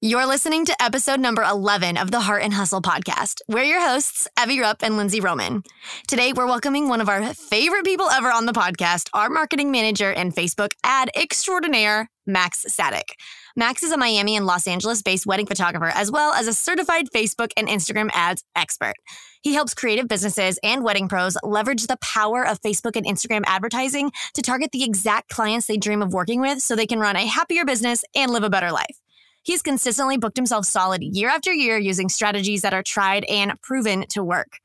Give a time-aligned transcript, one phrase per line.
[0.00, 3.40] You're listening to episode number 11 of the Heart and Hustle podcast.
[3.48, 5.64] We're your hosts, Evie Rupp and Lindsey Roman.
[6.06, 10.12] Today, we're welcoming one of our favorite people ever on the podcast, our marketing manager
[10.12, 13.16] and Facebook ad extraordinaire, Max Sadik.
[13.56, 17.06] Max is a Miami and Los Angeles based wedding photographer, as well as a certified
[17.12, 18.94] Facebook and Instagram ads expert.
[19.42, 24.12] He helps creative businesses and wedding pros leverage the power of Facebook and Instagram advertising
[24.34, 27.26] to target the exact clients they dream of working with so they can run a
[27.26, 29.00] happier business and live a better life.
[29.48, 34.04] He's consistently booked himself solid year after year using strategies that are tried and proven
[34.10, 34.58] to work.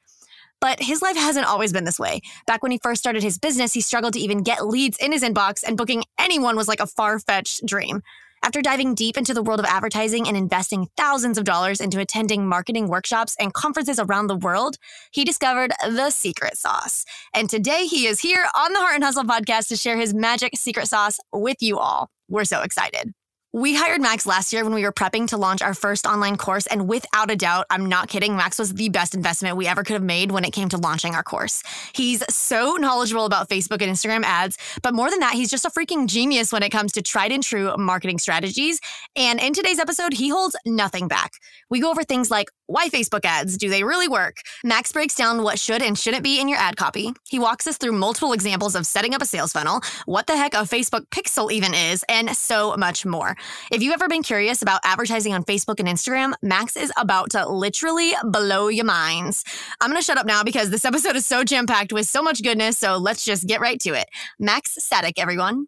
[0.59, 2.19] But his life hasn't always been this way.
[2.47, 5.23] Back when he first started his business, he struggled to even get leads in his
[5.23, 8.01] inbox, and booking anyone was like a far fetched dream.
[8.43, 12.45] After diving deep into the world of advertising and investing thousands of dollars into attending
[12.45, 14.75] marketing workshops and conferences around the world,
[15.11, 17.05] he discovered the secret sauce.
[17.33, 20.57] And today he is here on the Heart and Hustle podcast to share his magic
[20.57, 22.09] secret sauce with you all.
[22.27, 23.13] We're so excited.
[23.55, 26.65] We hired Max last year when we were prepping to launch our first online course.
[26.65, 29.93] And without a doubt, I'm not kidding, Max was the best investment we ever could
[29.93, 31.61] have made when it came to launching our course.
[31.93, 35.69] He's so knowledgeable about Facebook and Instagram ads, but more than that, he's just a
[35.69, 38.81] freaking genius when it comes to tried and true marketing strategies.
[39.15, 41.33] And in today's episode, he holds nothing back.
[41.69, 43.57] We go over things like why Facebook ads?
[43.57, 44.37] Do they really work?
[44.63, 47.13] Max breaks down what should and shouldn't be in your ad copy.
[47.29, 50.53] He walks us through multiple examples of setting up a sales funnel, what the heck
[50.53, 53.35] a Facebook pixel even is, and so much more.
[53.71, 57.47] If you've ever been curious about advertising on Facebook and Instagram, Max is about to
[57.47, 59.43] literally blow your minds.
[59.81, 62.21] I'm going to shut up now because this episode is so jam packed with so
[62.21, 64.07] much goodness, so let's just get right to it.
[64.39, 65.67] Max Sadik, everyone.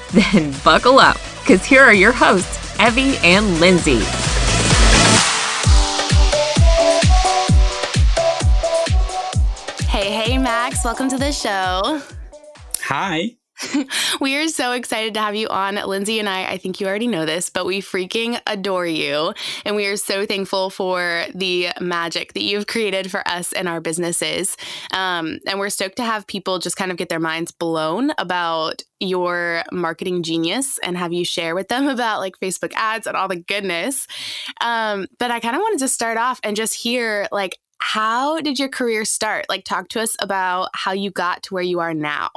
[0.13, 3.99] Then buckle up, because here are your hosts, Evie and Lindsey.
[9.87, 12.01] Hey, hey, Max, welcome to the show.
[12.83, 13.37] Hi.
[14.21, 15.75] we are so excited to have you on.
[15.75, 19.33] Lindsey and I, I think you already know this, but we freaking adore you.
[19.65, 23.81] And we are so thankful for the magic that you've created for us and our
[23.81, 24.57] businesses.
[24.93, 28.83] Um, and we're stoked to have people just kind of get their minds blown about
[28.99, 33.27] your marketing genius and have you share with them about like Facebook ads and all
[33.27, 34.07] the goodness.
[34.61, 38.59] Um, but I kind of wanted to start off and just hear like, how did
[38.59, 39.47] your career start?
[39.49, 42.29] Like, talk to us about how you got to where you are now.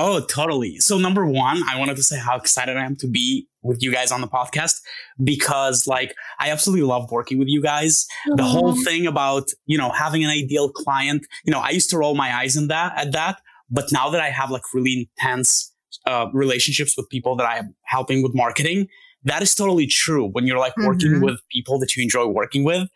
[0.00, 0.76] Oh, totally.
[0.78, 3.90] So number one, I wanted to say how excited I am to be with you
[3.90, 4.76] guys on the podcast
[5.24, 8.06] because like I absolutely love working with you guys.
[8.28, 8.36] Mm-hmm.
[8.36, 11.98] The whole thing about, you know, having an ideal client, you know, I used to
[11.98, 15.74] roll my eyes in that at that, but now that I have like really intense
[16.06, 18.86] uh, relationships with people that I am helping with marketing,
[19.24, 20.28] that is totally true.
[20.30, 20.86] When you're like mm-hmm.
[20.86, 22.88] working with people that you enjoy working with,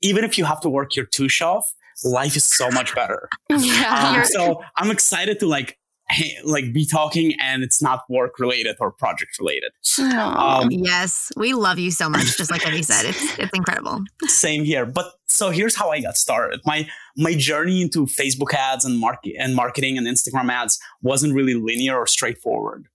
[0.00, 1.70] even if you have to work your two off,
[2.04, 3.28] life is so much better.
[3.50, 5.77] Yeah, um, so I'm excited to like
[6.44, 9.70] like be talking and it's not work related or project related.
[9.98, 12.36] Um, yes, we love you so much.
[12.36, 14.04] Just like Evie said, it's it's incredible.
[14.24, 14.86] Same here.
[14.86, 16.60] But so here's how I got started.
[16.64, 21.54] My my journey into Facebook ads and market and marketing and Instagram ads wasn't really
[21.54, 22.86] linear or straightforward.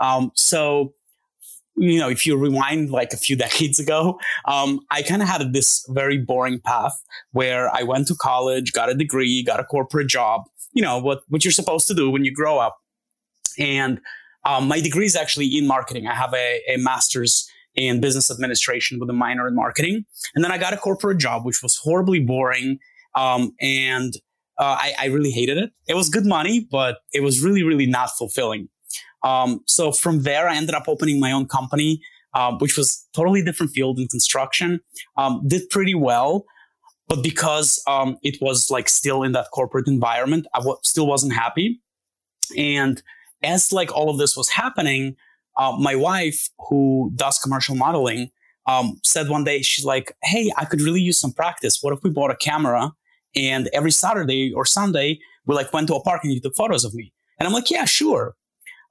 [0.00, 0.94] Um, so
[1.76, 5.52] you know, if you rewind like a few decades ago, um, I kind of had
[5.52, 7.02] this very boring path
[7.32, 11.22] where I went to college, got a degree, got a corporate job, you know, what,
[11.28, 12.76] what you're supposed to do when you grow up.
[13.58, 14.00] And
[14.44, 16.06] um, my degree is actually in marketing.
[16.06, 20.04] I have a, a master's in business administration with a minor in marketing.
[20.34, 22.78] And then I got a corporate job, which was horribly boring.
[23.14, 24.14] Um, and
[24.58, 25.70] uh, I, I, really hated it.
[25.88, 28.68] It was good money, but it was really, really not fulfilling.
[29.22, 32.00] Um, so from there, I ended up opening my own company,
[32.34, 34.80] uh, which was totally different field in construction.
[35.16, 36.44] Um, did pretty well,
[37.08, 41.34] but because um, it was like still in that corporate environment, I w- still wasn't
[41.34, 41.80] happy.
[42.56, 43.02] And
[43.42, 45.16] as like all of this was happening,
[45.56, 48.30] uh, my wife, who does commercial modeling,
[48.66, 51.78] um, said one day she's like, "Hey, I could really use some practice.
[51.82, 52.92] What if we bought a camera
[53.34, 56.84] and every Saturday or Sunday we like went to a park and you took photos
[56.84, 58.36] of me?" And I'm like, "Yeah, sure."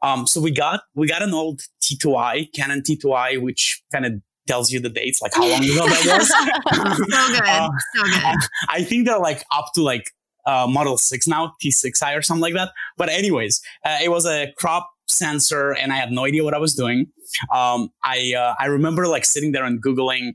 [0.02, 4.14] Um, so we got we got an old T2i, Canon T2i, which kind of
[4.52, 6.28] tells you the dates, like how long ago that was.
[7.14, 8.50] so good, uh, so good.
[8.70, 10.04] I think they're like up to like
[10.46, 12.72] uh, Model 6 now, T6i or something like that.
[12.98, 16.58] But anyways, uh, it was a crop sensor and I had no idea what I
[16.58, 17.08] was doing.
[17.54, 20.34] Um, I, uh, I remember like sitting there and Googling,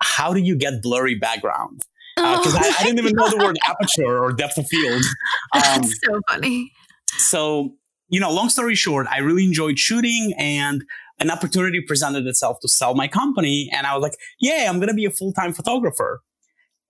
[0.00, 1.82] how do you get blurry background?
[2.16, 5.02] Because uh, oh I, I, didn't even know the word aperture or depth of field.
[5.54, 6.72] Um, That's so funny.
[7.18, 7.74] So,
[8.08, 10.82] you know, long story short, I really enjoyed shooting and
[11.18, 13.70] an opportunity presented itself to sell my company.
[13.72, 16.22] And I was like, yeah, I'm going to be a full time photographer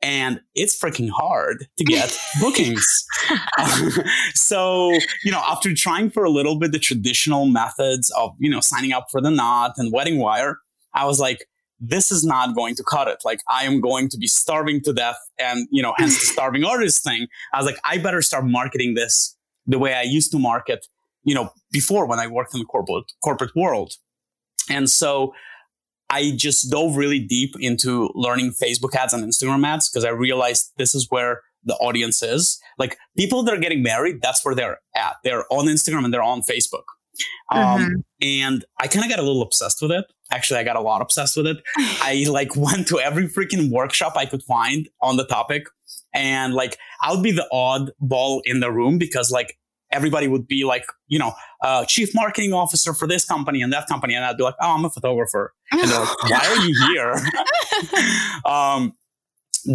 [0.03, 3.07] and it's freaking hard to get bookings.
[4.35, 4.93] so,
[5.25, 8.93] you know, after trying for a little bit the traditional methods of, you know, signing
[8.93, 10.59] up for the knot and wedding wire,
[10.95, 11.47] I was like,
[11.79, 13.19] this is not going to cut it.
[13.25, 16.65] Like I am going to be starving to death and, you know, hence the starving
[16.65, 17.27] artist thing.
[17.53, 19.37] I was like, I better start marketing this
[19.67, 20.87] the way I used to market,
[21.25, 23.95] you know, before when I worked in the corporate corporate world.
[24.71, 25.35] And so
[26.11, 30.73] I just dove really deep into learning Facebook ads and Instagram ads because I realized
[30.77, 32.61] this is where the audience is.
[32.79, 35.17] Like people that are getting married, that's where they're at.
[35.25, 36.85] They're on Instagram and they're on Facebook.
[37.51, 37.95] Um, mm-hmm.
[38.21, 40.05] and I kind of got a little obsessed with it.
[40.31, 41.59] Actually, I got a lot obsessed with it.
[41.77, 45.67] I like went to every freaking workshop I could find on the topic.
[46.15, 49.59] And like, I would be the odd ball in the room because like
[49.97, 51.33] everybody would be like, you know,
[51.63, 54.15] uh, chief marketing officer for this company and that company.
[54.15, 55.55] And I'd be like, oh, I'm a photographer.
[55.73, 57.15] And they're like, why are you here?
[58.45, 58.93] um,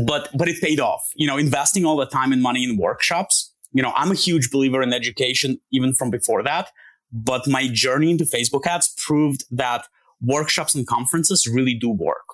[0.06, 3.52] but, but it paid off, you know, investing all the time and money in workshops.
[3.74, 6.70] You know, I'm a huge believer in education, even from before that.
[7.12, 9.88] But my journey into Facebook ads proved that
[10.22, 12.28] workshops and conferences really do work.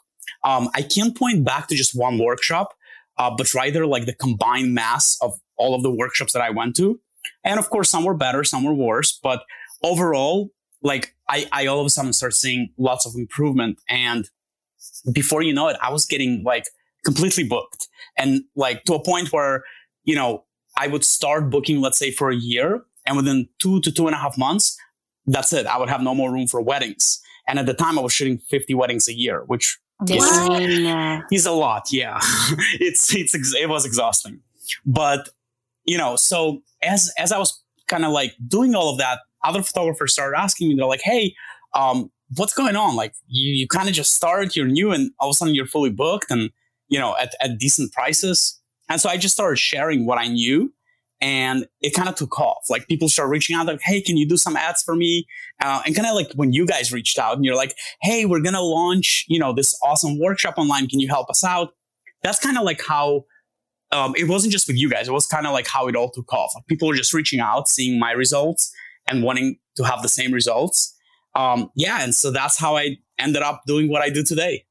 [0.43, 2.73] Um, I can't point back to just one workshop,
[3.17, 6.75] uh, but rather like the combined mass of all of the workshops that I went
[6.75, 6.99] to
[7.43, 9.17] and of course, some were better, some were worse.
[9.21, 9.43] But
[9.83, 10.51] overall,
[10.81, 13.79] like I, I all of a sudden start seeing lots of improvement.
[13.89, 14.29] And
[15.11, 16.65] before you know it, I was getting like
[17.05, 17.87] completely booked
[18.17, 19.63] and like to a point where,
[20.03, 20.43] you know,
[20.77, 22.83] I would start booking, let's say for a year.
[23.05, 24.77] And within two to two and a half months,
[25.25, 25.65] that's it.
[25.65, 27.21] I would have no more room for weddings.
[27.47, 29.79] And at the time I was shooting 50 weddings a year, which
[30.09, 30.23] is,
[31.31, 31.91] is a lot.
[31.91, 32.19] Yeah.
[32.79, 34.41] it's, it's, it was exhausting.
[34.85, 35.29] But,
[35.87, 39.63] you know, so as as I was kind of like doing all of that, other
[39.63, 41.33] photographers started asking me, they're like, hey,
[41.73, 42.95] um, what's going on?
[42.95, 45.65] Like you, you kind of just started, you're new and all of a sudden you're
[45.65, 46.51] fully booked and,
[46.89, 48.59] you know, at, at decent prices.
[48.89, 50.73] And so I just started sharing what I knew
[51.19, 52.65] and it kind of took off.
[52.69, 55.25] Like people started reaching out like, Hey, can you do some ads for me?
[55.61, 58.41] Uh, and kind of like when you guys reached out and you're like, Hey, we're
[58.41, 60.87] to launch, you know, this awesome workshop online.
[60.87, 61.69] Can you help us out?
[62.23, 63.25] That's kind of like how
[63.91, 65.07] um, it wasn't just with you guys.
[65.07, 66.51] It was kind of like how it all took off.
[66.55, 68.73] Like people were just reaching out, seeing my results
[69.07, 70.93] and wanting to have the same results.
[71.35, 72.01] Um, yeah.
[72.01, 74.65] And so that's how I ended up doing what I do today.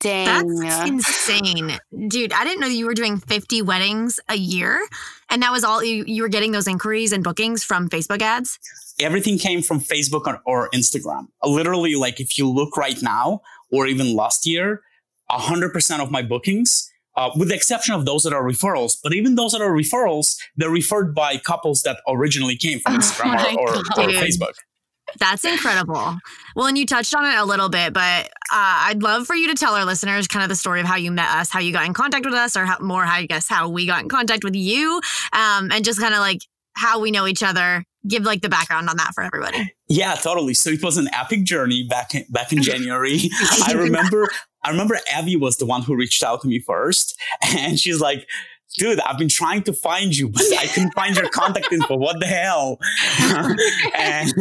[0.00, 0.56] Dang.
[0.56, 1.78] That's insane.
[2.08, 4.86] Dude, I didn't know you were doing 50 weddings a year.
[5.30, 8.58] And that was all you, you were getting those inquiries and bookings from Facebook ads?
[9.00, 11.28] Everything came from Facebook or, or Instagram.
[11.42, 13.40] Literally, like if you look right now
[13.72, 14.82] or even last year,
[15.30, 18.96] 100% of my bookings uh, with the exception of those that are referrals.
[19.02, 22.98] But even those that are referrals, they're referred by couples that originally came from oh
[22.98, 24.54] Instagram oh or, or, or, Facebook.
[25.18, 26.16] That's incredible.
[26.56, 29.48] Well, and you touched on it a little bit, but uh, I'd love for you
[29.48, 31.72] to tell our listeners kind of the story of how you met us, how you
[31.72, 34.08] got in contact with us, or how, more, how, I guess, how we got in
[34.08, 35.00] contact with you,
[35.32, 36.40] um, and just kind of like
[36.74, 37.84] how we know each other.
[38.06, 39.72] Give like the background on that for everybody.
[39.88, 40.52] Yeah, totally.
[40.54, 43.30] So it was an epic journey back in, back in January.
[43.66, 44.28] I remember
[44.62, 48.26] I remember Evie was the one who reached out to me first, and she's like,
[48.76, 51.96] dude, I've been trying to find you, but I couldn't find your contact info.
[51.96, 52.78] What the hell?
[53.94, 54.32] and,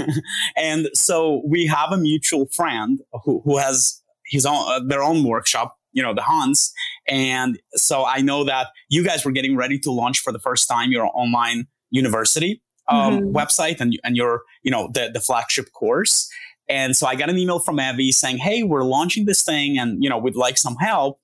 [0.55, 5.24] and so we have a mutual friend who, who has his own, uh, their own
[5.24, 6.74] workshop, you know, the Hans.
[7.07, 10.67] And so I know that you guys were getting ready to launch for the first
[10.67, 13.35] time your online university um, mm-hmm.
[13.35, 16.29] website and, and your, you know, the, the flagship course.
[16.67, 20.03] And so I got an email from Evie saying, Hey, we're launching this thing and,
[20.03, 21.19] you know, we'd like some help.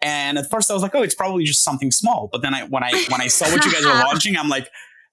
[0.00, 2.28] And at first I was like, Oh, it's probably just something small.
[2.32, 4.68] But then I, when I, when I saw what you guys were launching, I'm like,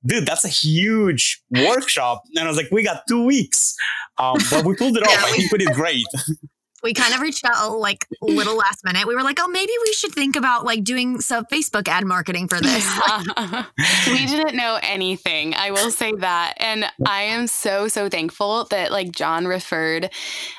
[0.05, 2.23] dude, that's a huge workshop.
[2.35, 3.75] And I was like, we got two weeks.
[4.17, 5.23] Um, but we pulled it off.
[5.23, 6.05] I think we did great.
[6.85, 9.07] we kind of reached out like a little last minute.
[9.07, 12.47] We were like, oh, maybe we should think about like doing some Facebook ad marketing
[12.47, 12.87] for this.
[14.07, 15.55] we didn't know anything.
[15.55, 16.53] I will say that.
[16.57, 20.11] And I am so, so thankful that like John referred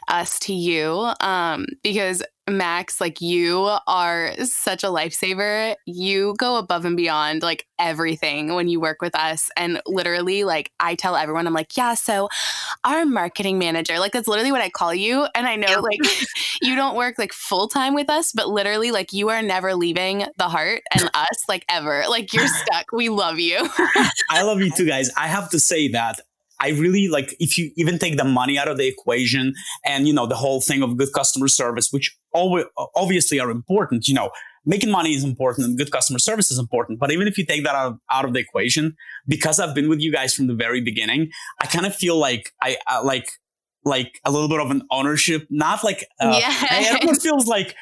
[0.08, 5.74] us to you um, because Max, like you are such a lifesaver.
[5.86, 9.50] You go above and beyond like everything when you work with us.
[9.56, 12.28] And literally, like I tell everyone, I'm like, yeah, so
[12.84, 13.98] our marketing manager.
[13.98, 15.26] Like that's literally what I call you.
[15.34, 16.00] And I know like
[16.62, 20.26] you don't work like full time with us, but literally like you are never leaving
[20.38, 22.04] the heart and us like ever.
[22.08, 22.86] Like you're stuck.
[22.92, 23.58] We love you.
[24.30, 25.10] I love you too, guys.
[25.16, 26.20] I have to say that
[26.60, 30.14] I really like if you even take the money out of the equation and you
[30.14, 34.08] know the whole thing of good customer service, which always obviously are important.
[34.08, 34.30] You know,
[34.64, 36.98] making money is important and good customer service is important.
[36.98, 38.96] But even if you take that out of, out of the equation,
[39.26, 42.52] because I've been with you guys from the very beginning, I kind of feel like
[42.62, 43.28] I uh, like
[43.84, 46.66] like a little bit of an ownership, not like uh, yeah.
[46.94, 47.74] everyone feels like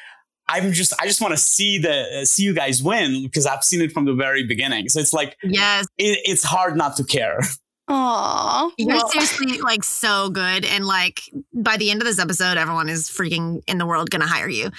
[0.47, 3.63] I'm just I just want to see the uh, see you guys win because I've
[3.63, 4.89] seen it from the very beginning.
[4.89, 7.39] So it's like yes, it, it's hard not to care.
[7.89, 8.71] Aww.
[8.77, 10.65] You're well, seriously like so good.
[10.65, 11.21] And like
[11.53, 14.71] by the end of this episode, everyone is freaking in the world gonna hire you.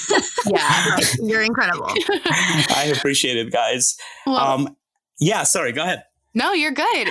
[0.46, 0.96] yeah.
[1.20, 1.88] You're incredible.
[1.88, 3.96] I appreciate it, guys.
[4.26, 4.76] Well, um
[5.18, 6.04] yeah, sorry, go ahead.
[6.34, 7.08] No, you're good.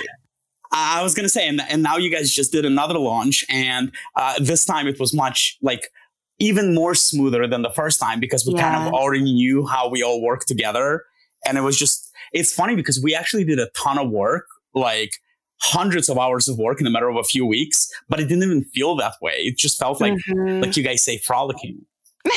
[0.72, 4.34] I was gonna say, and, and now you guys just did another launch, and uh,
[4.40, 5.88] this time it was much like
[6.38, 8.70] even more smoother than the first time because we yeah.
[8.72, 11.04] kind of already knew how we all work together,
[11.46, 15.12] and it was just it's funny because we actually did a ton of work like
[15.62, 18.42] hundreds of hours of work in a matter of a few weeks, but it didn't
[18.42, 19.34] even feel that way.
[19.38, 20.60] It just felt like, mm-hmm.
[20.60, 21.84] like you guys say, frolicking.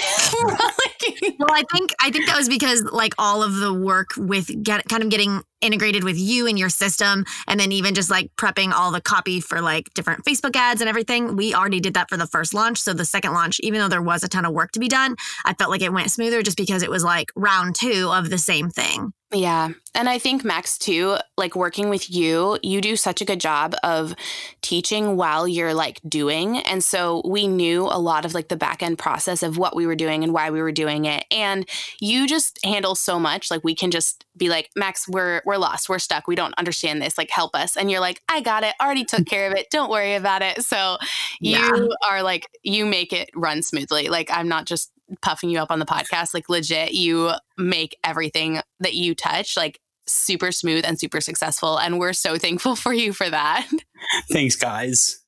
[0.44, 4.88] well, I think I think that was because like all of the work with get
[4.89, 8.72] kind of getting integrated with you and your system, and then even just like prepping
[8.72, 11.36] all the copy for like different Facebook ads and everything.
[11.36, 12.80] We already did that for the first launch.
[12.80, 15.16] So the second launch, even though there was a ton of work to be done,
[15.46, 18.38] I felt like it went smoother just because it was like round two of the
[18.38, 19.14] same thing.
[19.34, 19.70] Yeah.
[19.94, 23.76] And I think Max too, like working with you, you do such a good job
[23.84, 24.16] of
[24.62, 26.60] teaching while you're like doing.
[26.60, 29.88] And so we knew a lot of like the back end process of what we
[29.88, 31.26] were doing and why we were doing it.
[31.32, 31.68] And
[32.00, 33.50] you just handle so much.
[33.50, 35.90] Like we can just be like, Max, we're we're lost.
[35.90, 36.28] We're stuck.
[36.28, 37.18] We don't understand this.
[37.18, 37.78] Like help us.
[37.78, 38.74] And you're like, I got it.
[38.82, 39.70] Already took care of it.
[39.70, 40.64] Don't worry about it.
[40.64, 40.98] So
[41.40, 41.88] you yeah.
[42.10, 44.10] are like you make it run smoothly.
[44.10, 46.34] Like I'm not just puffing you up on the podcast.
[46.34, 51.78] Like legit, you make everything that you touch like super smooth and super successful.
[51.78, 53.68] And we're so thankful for you for that.
[54.32, 55.20] Thanks, guys.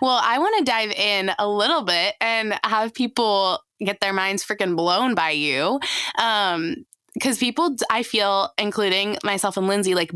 [0.00, 4.44] Well, I want to dive in a little bit and have people get their minds
[4.44, 5.80] freaking blown by you.
[6.18, 6.76] Um,
[7.20, 10.10] because people, I feel, including myself and Lindsey, like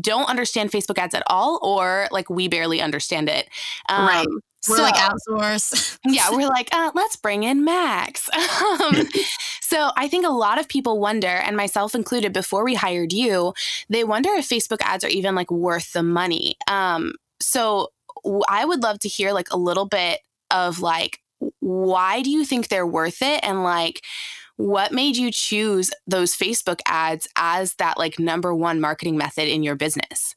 [0.00, 3.48] don't understand Facebook ads at all, or like we barely understand it.
[3.88, 4.26] Um, right.
[4.68, 5.98] We're so, like outsource.
[6.06, 8.28] yeah, we're like, uh, let's bring in Max.
[8.80, 9.08] Um,
[9.60, 13.52] so I think a lot of people wonder, and myself included, before we hired you,
[13.88, 16.56] they wonder if Facebook ads are even like worth the money.
[16.68, 17.88] Um, so
[18.48, 20.20] I would love to hear like a little bit
[20.50, 21.18] of like,
[21.60, 23.40] why do you think they're worth it?
[23.42, 24.02] And like,
[24.56, 29.62] what made you choose those Facebook ads as that like number one marketing method in
[29.62, 30.34] your business?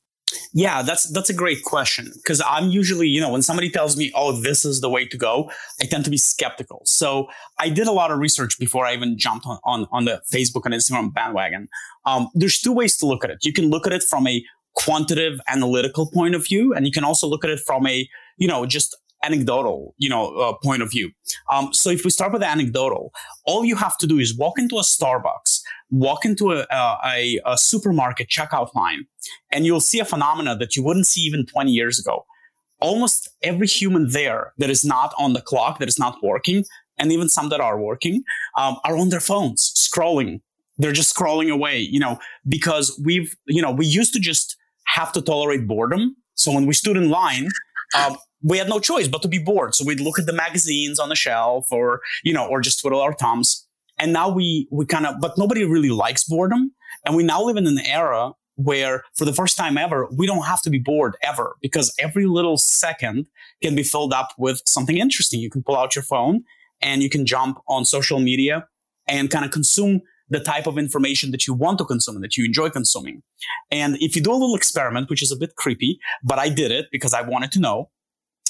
[0.54, 4.12] Yeah, that's that's a great question because I'm usually, you know, when somebody tells me,
[4.16, 5.50] "Oh, this is the way to go,"
[5.82, 6.82] I tend to be skeptical.
[6.86, 10.22] So I did a lot of research before I even jumped on on, on the
[10.32, 11.68] Facebook and Instagram bandwagon.
[12.06, 13.40] Um, there's two ways to look at it.
[13.42, 14.44] You can look at it from a
[14.76, 18.08] quantitative analytical point of view, and you can also look at it from a,
[18.38, 21.12] you know, just anecdotal, you know, uh, point of view.
[21.52, 23.12] Um, so if we start with anecdotal,
[23.46, 25.62] all you have to do is walk into a Starbucks,
[25.92, 29.06] walk into a, a, a supermarket checkout line,
[29.52, 32.26] and you'll see a phenomena that you wouldn't see even 20 years ago.
[32.82, 36.64] Almost every human there that is not on the clock, that is not working,
[36.98, 38.24] and even some that are working,
[38.58, 40.42] um, are on their phones scrolling.
[40.78, 45.12] They're just scrolling away, you know, because we've, you know, we used to just have
[45.12, 46.16] to tolerate boredom.
[46.36, 47.50] So when we stood in line,
[47.98, 49.75] um, we had no choice but to be bored.
[49.75, 53.01] So we'd look at the magazines on the shelf or, you know, or just twiddle
[53.01, 53.67] our thumbs.
[53.98, 56.74] And now we, we kind of, but nobody really likes boredom.
[57.05, 60.46] And we now live in an era where for the first time ever, we don't
[60.46, 63.25] have to be bored ever because every little second
[63.62, 65.39] can be filled up with something interesting.
[65.39, 66.43] You can pull out your phone
[66.81, 68.67] and you can jump on social media
[69.08, 72.38] and kind of consume the type of information that you want to consume and that
[72.38, 73.24] you enjoy consuming.
[73.72, 76.72] And if you do a little experiment, which is a bit creepy, but I did
[76.72, 77.89] it because I wanted to know,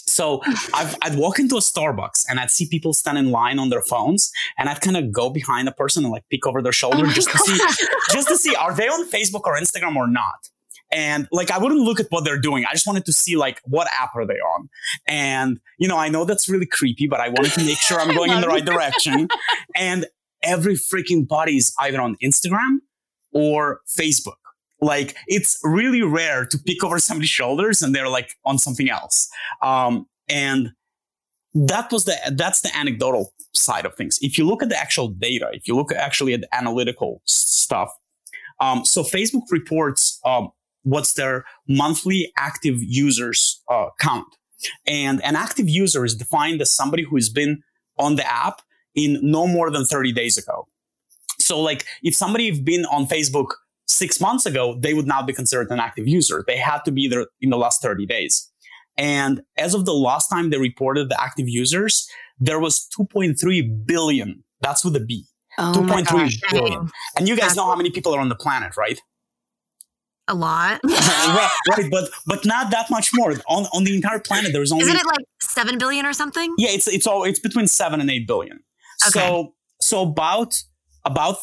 [0.10, 0.42] so
[0.74, 3.82] i would walk into a Starbucks and I'd see people stand in line on their
[3.82, 7.04] phones, and I'd kind of go behind a person and like peek over their shoulder
[7.06, 7.58] oh just to see,
[8.12, 10.50] just to see are they on Facebook or Instagram or not.
[10.92, 12.66] And like I wouldn't look at what they're doing.
[12.66, 14.70] I just wanted to see like what app are they on.
[15.08, 18.16] And you know, I know that's really creepy, but I wanted to make sure I'm
[18.16, 19.28] going in the right direction.
[19.76, 20.08] And
[20.42, 22.78] every freaking body is either on Instagram
[23.32, 24.38] or Facebook.
[24.82, 29.30] Like it's really rare to pick over somebody's shoulders and they're like on something else.
[29.62, 30.72] Um, and
[31.54, 34.20] that was the that's the anecdotal side of things.
[34.22, 37.92] If you look at the actual data, if you look actually at the analytical stuff,
[38.60, 40.50] um, so Facebook reports um,
[40.84, 44.28] what's their monthly active users uh, count.
[44.86, 47.64] And an active user is defined as somebody who has been
[47.98, 48.62] on the app
[48.96, 50.68] in no more than 30 days ago.
[51.40, 53.52] So like if somebody have been on Facebook
[53.90, 56.44] six months ago, they would not be considered an active user.
[56.48, 58.50] They had to be there in the last 30 days.
[58.98, 62.08] And as of the last time they reported the active users,
[62.40, 64.44] there was 2.3 billion.
[64.62, 65.26] That's with a B.
[65.58, 66.90] Oh 2.3 billion.
[67.18, 69.00] And you guys know how many people are on the planet, right?
[70.28, 70.80] A lot.
[70.86, 73.32] right, right, but but not that much more.
[73.48, 76.54] On on the entire planet, there's only Isn't it like seven billion or something?
[76.60, 78.60] yeah, it's it's all it's between seven and eight billion.
[79.08, 79.20] Okay.
[79.20, 80.62] So so about
[81.10, 81.38] about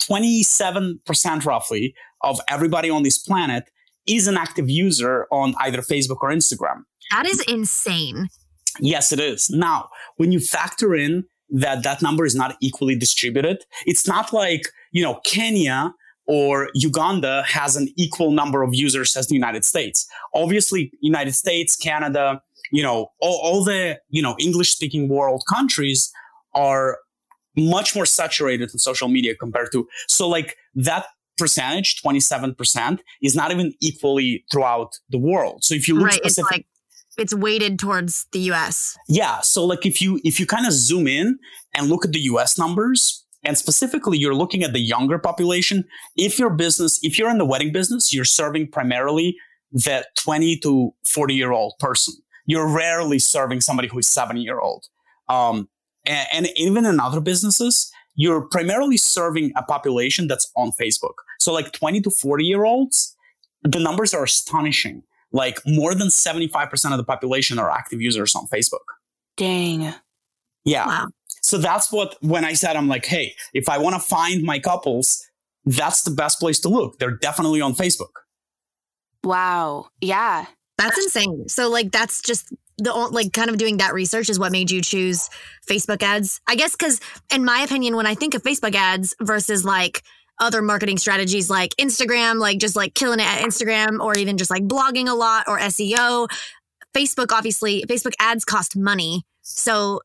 [0.00, 3.64] 27 percent roughly of everybody on this planet
[4.06, 6.82] is an active user on either Facebook or Instagram.
[7.10, 8.28] That is insane.
[8.80, 9.50] Yes, it is.
[9.50, 14.62] Now, when you factor in that that number is not equally distributed, it's not like,
[14.92, 15.94] you know, Kenya
[16.26, 20.06] or Uganda has an equal number of users as the United States.
[20.34, 22.40] Obviously, United States, Canada,
[22.72, 26.10] you know, all, all the, you know, English speaking world countries
[26.54, 26.98] are
[27.56, 33.50] much more saturated in social media compared to, so like that percentage, 27%, is not
[33.50, 35.64] even equally throughout the world.
[35.64, 36.20] So if you look right.
[36.24, 36.66] It's specific, like
[37.18, 38.96] it's weighted towards the US.
[39.08, 39.40] yeah.
[39.40, 41.38] So like if you if you kind of zoom in
[41.74, 45.84] and look at the US numbers, and specifically you're looking at the younger population,
[46.16, 49.36] if your business, if you're in the wedding business, you're serving primarily
[49.72, 52.14] the 20 to 40 year old person.
[52.46, 54.84] You're rarely serving somebody who is 70 year old.
[55.28, 55.68] Um,
[56.06, 61.14] and, and even in other businesses, you're primarily serving a population that's on Facebook.
[61.38, 63.14] So like 20 to 40 year olds,
[63.62, 65.02] the numbers are astonishing.
[65.32, 68.84] Like more than 75% of the population are active users on Facebook.
[69.36, 69.92] Dang.
[70.64, 70.86] Yeah.
[70.86, 71.06] Wow.
[71.42, 74.58] So that's what, when I said, I'm like, hey, if I want to find my
[74.58, 75.22] couples,
[75.64, 76.98] that's the best place to look.
[76.98, 78.12] They're definitely on Facebook.
[79.22, 79.88] Wow.
[80.00, 80.46] Yeah.
[80.78, 81.48] That's insane.
[81.48, 84.82] So like that's just the like kind of doing that research is what made you
[84.82, 85.28] choose
[85.68, 86.40] Facebook ads.
[86.46, 87.00] I guess cuz
[87.32, 90.02] in my opinion when I think of Facebook ads versus like
[90.38, 94.50] other marketing strategies like Instagram, like just like killing it at Instagram or even just
[94.50, 96.28] like blogging a lot or SEO,
[96.94, 99.24] Facebook obviously Facebook ads cost money.
[99.42, 100.00] So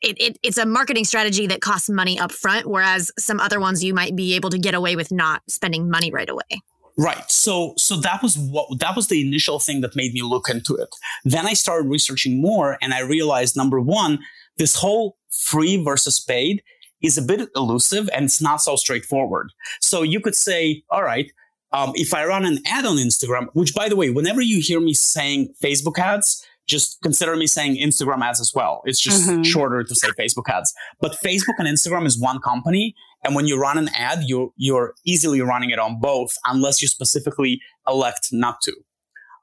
[0.00, 3.82] it, it it's a marketing strategy that costs money up front whereas some other ones
[3.82, 6.62] you might be able to get away with not spending money right away.
[6.98, 7.30] Right.
[7.30, 10.74] So so that was what that was the initial thing that made me look into
[10.74, 10.88] it.
[11.24, 14.18] Then I started researching more and I realized number 1,
[14.56, 16.62] this whole free versus paid
[17.00, 19.52] is a bit elusive and it's not so straightforward.
[19.80, 21.30] So you could say, all right,
[21.72, 24.80] um, if I run an ad on Instagram, which by the way, whenever you hear
[24.80, 28.82] me saying Facebook ads, just consider me saying Instagram ads as well.
[28.84, 29.44] It's just Mhm.
[29.46, 30.74] shorter to say Facebook ads.
[31.00, 32.94] But Facebook and Instagram is one company.
[33.24, 36.88] And when you run an ad, you're, you're easily running it on both unless you
[36.88, 38.72] specifically elect not to.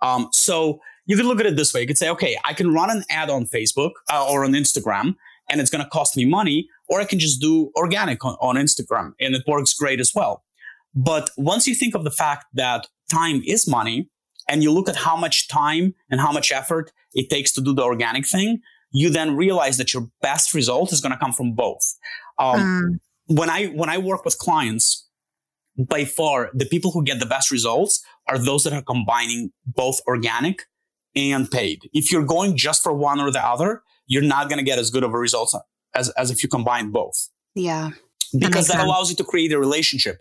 [0.01, 1.81] Um, so you could look at it this way.
[1.81, 5.15] You could say, okay, I can run an ad on Facebook uh, or on Instagram
[5.49, 8.55] and it's going to cost me money, or I can just do organic on, on
[8.55, 10.43] Instagram and it works great as well.
[10.95, 14.09] But once you think of the fact that time is money
[14.49, 17.73] and you look at how much time and how much effort it takes to do
[17.73, 18.61] the organic thing,
[18.91, 21.95] you then realize that your best result is going to come from both.
[22.39, 22.99] Um, Mm.
[23.27, 25.07] When I when I work with clients,
[25.77, 29.99] by far the people who get the best results are those that are combining both
[30.07, 30.63] organic
[31.15, 31.89] and paid.
[31.93, 34.89] If you're going just for one or the other, you're not going to get as
[34.89, 35.55] good of a results
[35.93, 37.91] as as if you combine both Yeah.
[38.33, 40.17] because makes that allows you to create a relationship.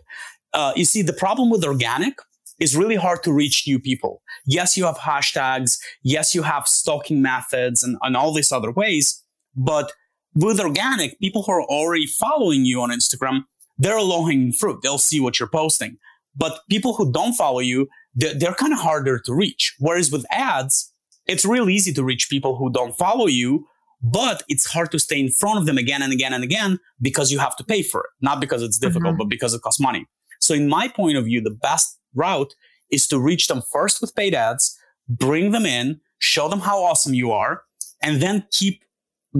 [0.53, 2.15] Uh, you see, the problem with organic
[2.59, 4.21] is really hard to reach new people.
[4.45, 5.77] Yes, you have hashtags.
[6.03, 9.21] Yes, you have stalking methods and, and all these other ways.
[9.55, 9.91] But
[10.35, 13.45] with organic, people who are already following you on Instagram,
[13.77, 14.79] they're a low hanging fruit.
[14.81, 15.97] They'll see what you're posting.
[16.35, 19.75] But people who don't follow you, they're, they're kind of harder to reach.
[19.79, 20.93] Whereas with ads,
[21.25, 23.65] it's real easy to reach people who don't follow you,
[24.01, 27.31] but it's hard to stay in front of them again and again and again because
[27.31, 28.09] you have to pay for it.
[28.21, 29.19] Not because it's difficult, Mhm.
[29.19, 30.05] but because it costs money.
[30.39, 32.53] So in my point of view, the best route
[32.91, 37.13] is to reach them first with paid ads, bring them in, show them how awesome
[37.13, 37.63] you are,
[38.03, 38.83] and then keep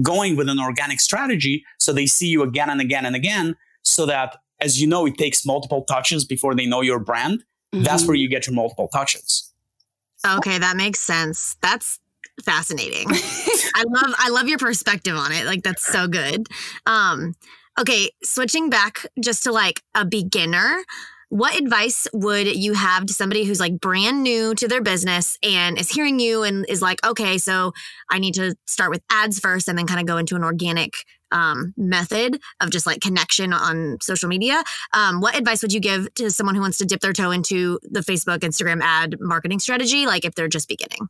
[0.02, 4.04] going with an organic strategy so they see you again and again and again so
[4.06, 8.06] that as you know it takes multiple touches before they know your brand that's Mhm.
[8.08, 9.52] where you get your multiple touches
[10.26, 11.56] Okay, that makes sense.
[11.62, 12.00] That's
[12.44, 13.06] fascinating.
[13.10, 15.44] I love I love your perspective on it.
[15.44, 16.48] Like that's so good.
[16.86, 17.34] Um
[17.78, 20.82] okay, switching back just to like a beginner,
[21.28, 25.78] what advice would you have to somebody who's like brand new to their business and
[25.78, 27.72] is hearing you and is like, okay, so
[28.10, 30.94] I need to start with ads first and then kind of go into an organic
[31.32, 34.62] um, method of just like connection on social media.
[34.94, 37.80] Um, what advice would you give to someone who wants to dip their toe into
[37.82, 41.08] the Facebook, Instagram ad marketing strategy, like if they're just beginning?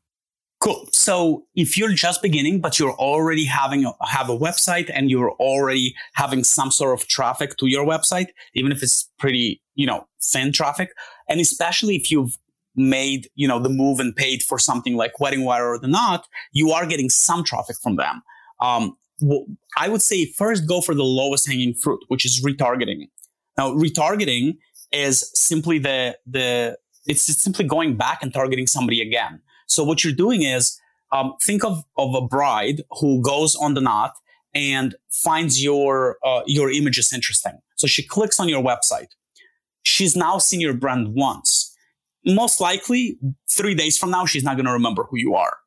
[0.60, 0.88] Cool.
[0.92, 5.32] So if you're just beginning, but you're already having a, have a website and you're
[5.32, 10.06] already having some sort of traffic to your website, even if it's pretty, you know,
[10.22, 10.90] thin traffic,
[11.28, 12.38] and especially if you've
[12.74, 16.26] made, you know, the move and paid for something like Wedding Wire or the Knot,
[16.52, 18.22] you are getting some traffic from them.
[18.60, 18.96] Um,
[19.78, 23.08] I would say first go for the lowest hanging fruit, which is retargeting.
[23.56, 24.56] Now, retargeting
[24.92, 29.40] is simply the the it's simply going back and targeting somebody again.
[29.66, 30.80] So what you're doing is
[31.12, 34.12] um, think of of a bride who goes on the knot
[34.54, 37.58] and finds your uh, your images interesting.
[37.76, 39.08] So she clicks on your website.
[39.82, 41.72] She's now seen your brand once.
[42.24, 45.58] Most likely, three days from now, she's not going to remember who you are.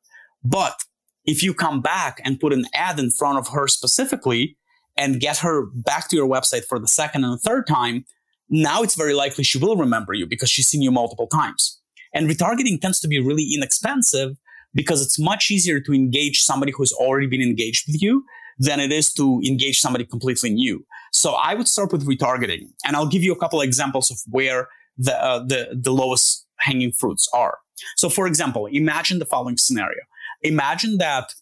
[0.44, 0.84] But
[1.24, 4.58] if you come back and put an ad in front of her specifically
[4.96, 8.04] and get her back to your website for the second and the third time,
[8.50, 11.79] now it's very likely she will remember you because she's seen you multiple times.
[12.12, 14.36] And retargeting tends to be really inexpensive
[14.74, 18.24] because it's much easier to engage somebody who's already been engaged with you
[18.58, 20.84] than it is to engage somebody completely new.
[21.12, 24.18] So I would start with retargeting, and I'll give you a couple of examples of
[24.28, 27.58] where the uh, the the lowest hanging fruits are.
[27.96, 30.02] So, for example, imagine the following scenario:
[30.42, 31.34] Imagine that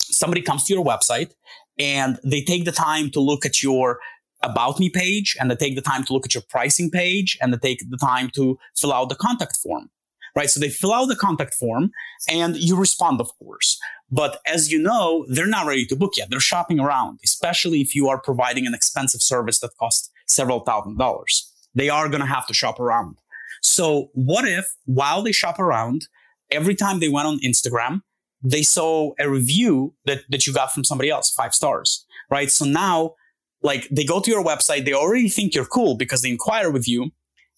[0.00, 1.32] somebody comes to your website
[1.78, 3.98] and they take the time to look at your
[4.42, 7.52] about me page and they take the time to look at your pricing page and
[7.52, 9.88] they take the time to fill out the contact form
[10.36, 10.50] right?
[10.50, 11.90] So they fill out the contact form
[12.28, 13.78] and you respond of course.
[14.10, 16.30] But as you know they're not ready to book yet.
[16.30, 20.98] They're shopping around especially if you are providing an expensive service that costs several thousand
[20.98, 21.50] dollars.
[21.74, 23.16] They are going to have to shop around.
[23.62, 26.08] So what if while they shop around
[26.50, 28.02] every time they went on instagram
[28.44, 32.50] they saw a review that, that you got from somebody else, five stars, right?
[32.50, 33.14] So now,
[33.62, 36.86] like, they go to your website, they already think you're cool because they inquire with
[36.86, 37.10] you.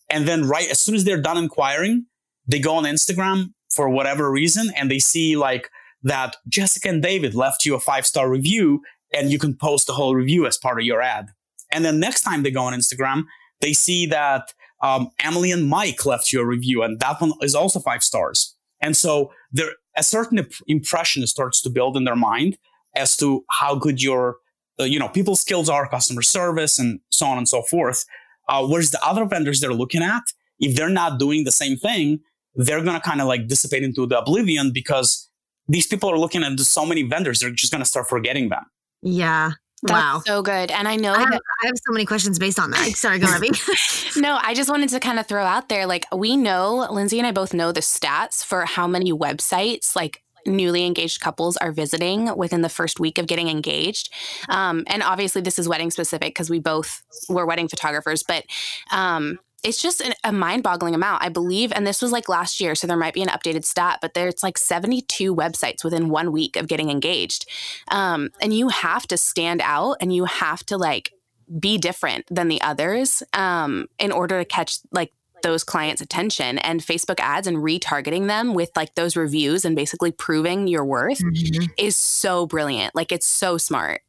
[0.08, 2.06] And then, right, as soon as they're done inquiring,
[2.46, 5.70] they go on Instagram for whatever reason and they see, like,
[6.02, 8.82] that Jessica and David left you a five star review
[9.12, 11.28] and you can post the whole review as part of your ad.
[11.72, 13.24] And then next time they go on Instagram,
[13.60, 17.54] they see that um, Emily and Mike left you a review and that one is
[17.54, 18.56] also five stars.
[18.80, 22.58] And so there, a certain impression starts to build in their mind
[22.94, 24.36] as to how good your,
[24.78, 28.04] uh, you know, people skills are, customer service, and so on and so forth.
[28.48, 30.22] Uh, whereas the other vendors they're looking at,
[30.60, 32.20] if they're not doing the same thing,
[32.56, 35.28] they're going to kind of like dissipate into the oblivion because
[35.68, 38.64] these people are looking at so many vendors, they're just going to start forgetting them.
[39.02, 39.52] Yeah.
[39.82, 40.22] That's wow.
[40.24, 40.70] so good.
[40.70, 42.92] And I know I have, that- I have so many questions based on that.
[42.94, 43.50] Sorry, go Evie.
[44.16, 47.26] no, I just wanted to kind of throw out there like we know, Lindsey and
[47.26, 52.34] I both know the stats for how many websites like newly engaged couples are visiting
[52.36, 54.12] within the first week of getting engaged.
[54.48, 58.44] Um, and obviously, this is wedding specific because we both were wedding photographers, but
[58.92, 61.24] um, it's just a mind boggling amount.
[61.24, 63.98] I believe, and this was like last year, so there might be an updated stat,
[64.00, 67.48] but there's like 72 websites within one week of getting engaged.
[67.88, 71.12] Um, and you have to stand out and you have to like
[71.58, 76.80] be different than the others um, in order to catch like those clients' attention and
[76.80, 81.64] Facebook ads and retargeting them with like those reviews and basically proving your worth mm-hmm.
[81.78, 82.94] is so brilliant.
[82.94, 84.02] Like it's so smart.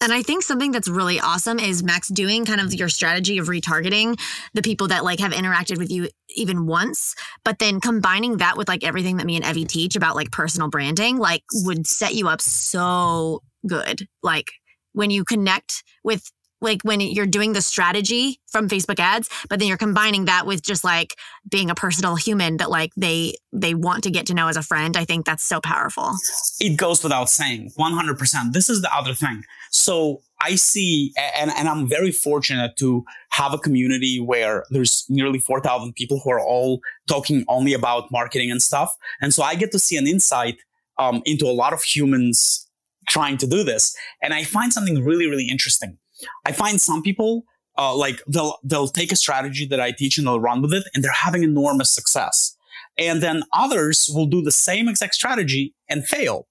[0.00, 3.48] And I think something that's really awesome is Max doing kind of your strategy of
[3.48, 4.18] retargeting
[4.54, 8.68] the people that like have interacted with you even once, but then combining that with
[8.68, 12.28] like everything that me and Evie teach about like personal branding, like would set you
[12.28, 14.06] up so good.
[14.22, 14.52] Like
[14.92, 19.68] when you connect with like when you're doing the strategy from Facebook ads, but then
[19.68, 21.14] you're combining that with just like
[21.50, 24.62] being a personal human that like they they want to get to know as a
[24.62, 24.96] friend.
[24.96, 26.12] I think that's so powerful.
[26.60, 28.52] It goes without saying, 100%.
[28.52, 29.42] This is the other thing.
[29.70, 35.38] So I see, and, and I'm very fortunate to have a community where there's nearly
[35.38, 38.94] 4,000 people who are all talking only about marketing and stuff.
[39.20, 40.58] And so I get to see an insight
[40.98, 42.68] um, into a lot of humans
[43.08, 43.96] trying to do this.
[44.22, 45.98] And I find something really, really interesting
[46.44, 47.44] I find some people
[47.78, 50.84] uh, like they'll they'll take a strategy that I teach and they'll run with it,
[50.94, 52.56] and they're having enormous success.
[52.98, 56.48] And then others will do the same exact strategy and fail.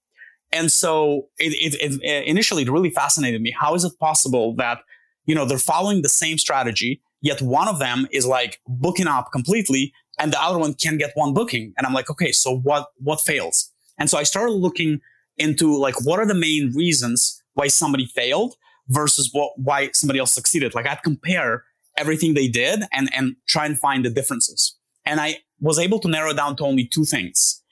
[0.54, 3.54] And so it, it, it initially it really fascinated me.
[3.60, 4.80] How is it possible that
[5.26, 9.32] you know they're following the same strategy, yet one of them is like booking up
[9.34, 11.74] completely, and the other one can get one booking?
[11.78, 13.74] And I'm like, okay, so what what fails?
[13.98, 15.02] And so I started looking
[15.38, 18.56] into like what are the main reasons why somebody failed
[18.90, 20.74] versus what why somebody else succeeded.
[20.76, 21.64] Like I'd compare
[21.98, 24.78] everything they did and and try and find the differences.
[25.06, 27.64] And I was able to narrow down to only two things.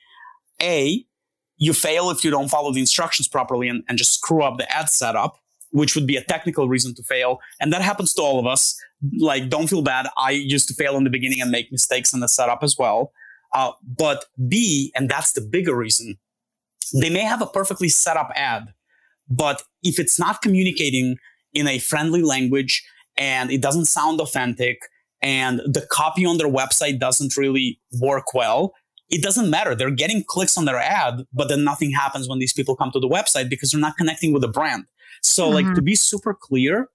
[0.61, 1.05] A,
[1.57, 4.71] you fail if you don't follow the instructions properly and, and just screw up the
[4.71, 5.37] ad setup,
[5.71, 7.39] which would be a technical reason to fail.
[7.59, 8.79] And that happens to all of us.
[9.19, 10.07] Like, don't feel bad.
[10.17, 13.11] I used to fail in the beginning and make mistakes in the setup as well.
[13.53, 16.17] Uh, but B, and that's the bigger reason,
[16.93, 18.73] they may have a perfectly set up ad,
[19.29, 21.17] but if it's not communicating
[21.53, 22.83] in a friendly language
[23.17, 24.79] and it doesn't sound authentic
[25.21, 28.73] and the copy on their website doesn't really work well,
[29.09, 29.75] it doesn't matter.
[29.75, 32.99] They're getting clicks on their ad, but then nothing happens when these people come to
[32.99, 34.85] the website because they're not connecting with the brand.
[35.21, 35.67] So, mm-hmm.
[35.67, 36.89] like, to be super clear,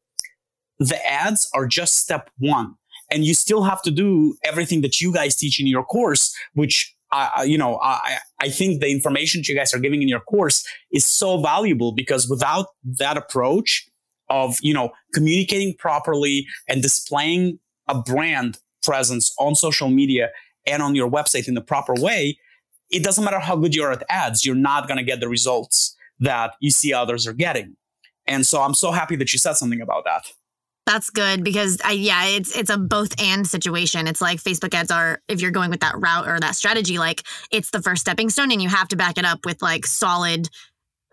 [0.79, 2.75] the ads are just step one.
[3.11, 6.95] And you still have to do everything that you guys teach in your course, which
[7.13, 10.65] I, you know, I, I think the information you guys are giving in your course
[10.93, 13.89] is so valuable because without that approach
[14.29, 20.31] of, you know, communicating properly and displaying a brand presence on social media
[20.67, 22.39] and on your website in the proper way,
[22.91, 25.29] it doesn't matter how good you are at ads, you're not going to get the
[25.29, 27.77] results that you see others are getting.
[28.27, 30.27] And so I'm so happy that you said something about that.
[30.91, 34.09] That's good because I yeah, it's it's a both and situation.
[34.09, 37.23] It's like Facebook ads are if you're going with that route or that strategy, like
[37.53, 40.49] it's the first stepping stone and you have to back it up with like solid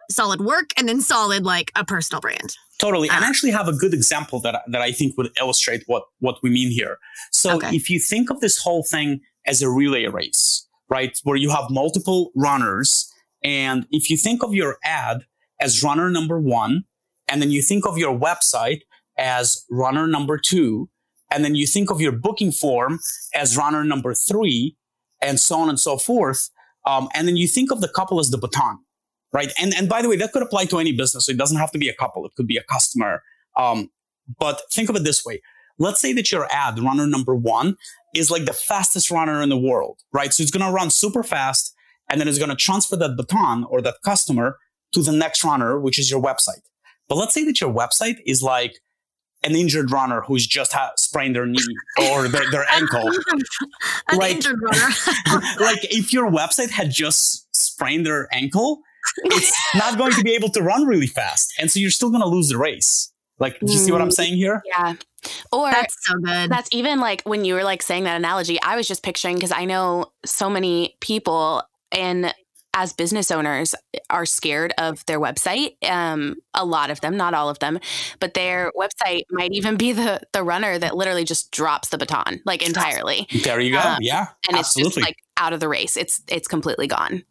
[0.10, 2.56] solid work and then solid like a personal brand.
[2.80, 3.08] Totally.
[3.08, 3.30] And I ah.
[3.30, 6.72] actually have a good example that that I think would illustrate what what we mean
[6.72, 6.98] here.
[7.32, 7.76] So okay.
[7.76, 11.16] if you think of this whole thing as a relay race, right?
[11.24, 13.14] Where you have multiple runners
[13.44, 15.26] and if you think of your ad
[15.62, 16.84] as runner number 1
[17.28, 18.82] and then you think of your website
[19.18, 20.90] as runner number two.
[21.30, 23.00] And then you think of your booking form
[23.36, 24.78] as runner number three,
[25.22, 26.50] and so on and so forth.
[26.86, 28.80] Um, and then you think of the couple as the baton,
[29.34, 29.52] right?
[29.60, 31.26] And, and by the way, that could apply to any business.
[31.26, 33.24] So it doesn't have to be a couple, it could be a customer.
[33.58, 33.90] Um,
[34.40, 35.42] but think of it this way.
[35.80, 37.76] Let's say that your ad, runner number one,
[38.16, 40.34] is like the fastest runner in the world, right?
[40.34, 41.74] So it's going to run super fast
[42.10, 44.58] and then it's going to transfer that baton or that customer
[44.94, 46.62] to the next runner, which is your website.
[47.08, 48.80] But let's say that your website is like
[49.44, 51.60] an injured runner who's just ha- sprained their knee
[52.12, 53.08] or their, their ankle.
[54.10, 54.90] an like, injured runner.
[55.60, 58.82] like if your website had just sprained their ankle,
[59.26, 61.54] it's not going to be able to run really fast.
[61.60, 63.12] And so you're still going to lose the race.
[63.40, 64.14] Like, do you see what I'm mm.
[64.14, 64.64] saying here?
[64.66, 64.96] Yeah.
[65.52, 66.50] Or that's so good.
[66.50, 69.52] That's even like when you were like saying that analogy, I was just picturing because
[69.52, 72.32] I know so many people in
[72.78, 73.74] as business owners
[74.12, 75.84] are scared of their website.
[75.84, 77.80] Um, a lot of them, not all of them,
[78.20, 82.40] but their website might even be the the runner that literally just drops the baton
[82.46, 83.28] like entirely.
[83.44, 83.80] There you go.
[83.80, 84.90] Um, yeah, and absolutely.
[84.90, 85.98] it's just like out of the race.
[85.98, 87.24] It's it's completely gone.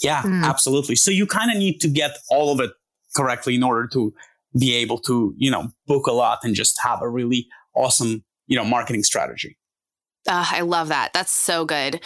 [0.00, 0.42] Yeah, mm.
[0.44, 0.96] absolutely.
[0.96, 2.72] So you kind of need to get all of it
[3.14, 4.12] correctly in order to
[4.58, 8.56] be able to you know book a lot and just have a really awesome you
[8.56, 9.56] know marketing strategy.
[10.26, 11.12] Uh, I love that.
[11.12, 12.00] That's so good.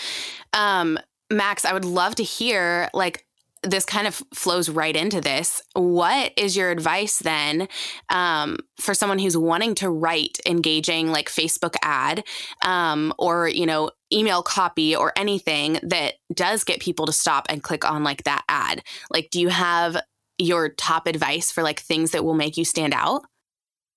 [0.53, 0.99] Um,
[1.31, 3.27] Max, I would love to hear like
[3.63, 5.61] this kind of flows right into this.
[5.75, 7.69] What is your advice then
[8.09, 12.25] um, for someone who's wanting to write engaging like Facebook ad
[12.65, 17.63] um, or you know email copy or anything that does get people to stop and
[17.63, 18.83] click on like that ad?
[19.11, 19.97] Like, do you have
[20.39, 23.23] your top advice for like things that will make you stand out?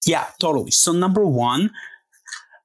[0.06, 0.72] Yeah, totally.
[0.72, 1.72] So number one,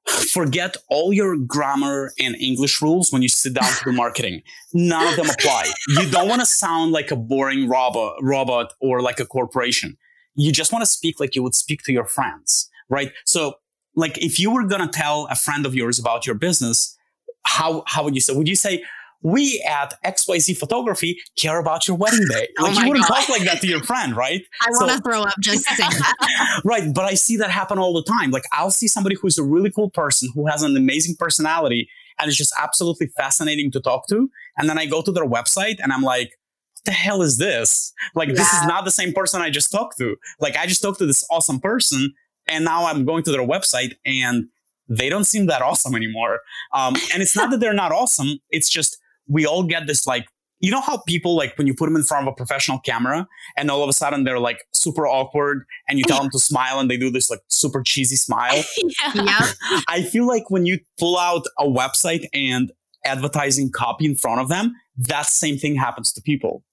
[0.05, 4.41] forget all your grammar and English rules when you sit down to do marketing.
[4.73, 5.71] None of them apply.
[5.87, 9.97] You don't want to sound like a boring robot, robot or like a corporation.
[10.35, 13.11] You just want to speak like you would speak to your friends, right?
[13.25, 13.55] So,
[13.95, 16.97] like, if you were going to tell a friend of yours about your business,
[17.43, 18.33] how, how would you say?
[18.33, 18.83] Would you say,
[19.25, 22.47] we at XYZ Photography care about your wedding day.
[22.59, 23.15] Oh like oh you wouldn't God.
[23.15, 24.43] talk like that to your friend, right?
[24.61, 26.61] I so, want to throw up just saying that.
[26.63, 26.93] right.
[26.93, 28.29] But I see that happen all the time.
[28.29, 32.27] Like I'll see somebody who's a really cool person who has an amazing personality and
[32.27, 34.29] it's just absolutely fascinating to talk to.
[34.57, 36.29] And then I go to their website and I'm like,
[36.73, 37.93] what the hell is this?
[38.13, 38.35] Like, yeah.
[38.35, 40.15] this is not the same person I just talked to.
[40.39, 42.13] Like, I just talked to this awesome person
[42.47, 44.49] and now I'm going to their website and
[44.87, 46.41] they don't seem that awesome anymore.
[46.73, 48.39] Um, and it's not that they're not awesome.
[48.51, 50.25] It's just we all get this like
[50.59, 53.27] you know how people like when you put them in front of a professional camera
[53.57, 56.79] and all of a sudden they're like super awkward and you tell them to smile
[56.79, 58.63] and they do this like super cheesy smile?
[59.13, 59.51] Yeah.
[59.87, 62.71] i feel like when you pull out a website and
[63.05, 66.63] advertising copy in front of them that same thing happens to people.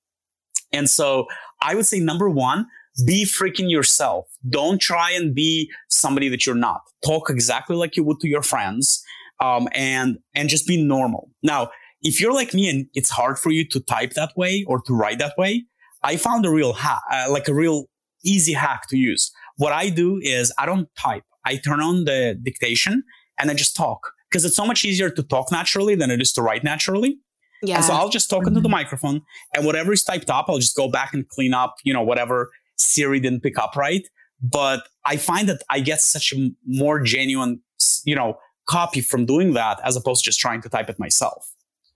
[0.73, 1.27] And so
[1.61, 2.67] i would say number one
[3.07, 4.27] be freaking yourself.
[4.49, 6.83] Don't try and be somebody that you're not.
[7.05, 9.03] Talk exactly like you would to your friends
[9.41, 11.31] um, and and just be normal.
[11.43, 11.71] Now
[12.03, 14.95] if you're like me and it's hard for you to type that way or to
[14.95, 15.65] write that way,
[16.03, 17.87] I found a real hack, uh, like a real
[18.25, 19.31] easy hack to use.
[19.57, 21.25] What I do is I don't type.
[21.45, 23.03] I turn on the dictation
[23.38, 26.33] and I just talk because it's so much easier to talk naturally than it is
[26.33, 27.19] to write naturally.
[27.62, 27.77] Yeah.
[27.77, 28.49] And so I'll just talk mm-hmm.
[28.49, 28.73] into the mm-hmm.
[28.73, 29.21] microphone
[29.55, 32.51] and whatever is typed up, I'll just go back and clean up, you know, whatever
[32.77, 34.07] Siri didn't pick up right.
[34.41, 37.61] But I find that I get such a more genuine,
[38.05, 41.52] you know, copy from doing that as opposed to just trying to type it myself.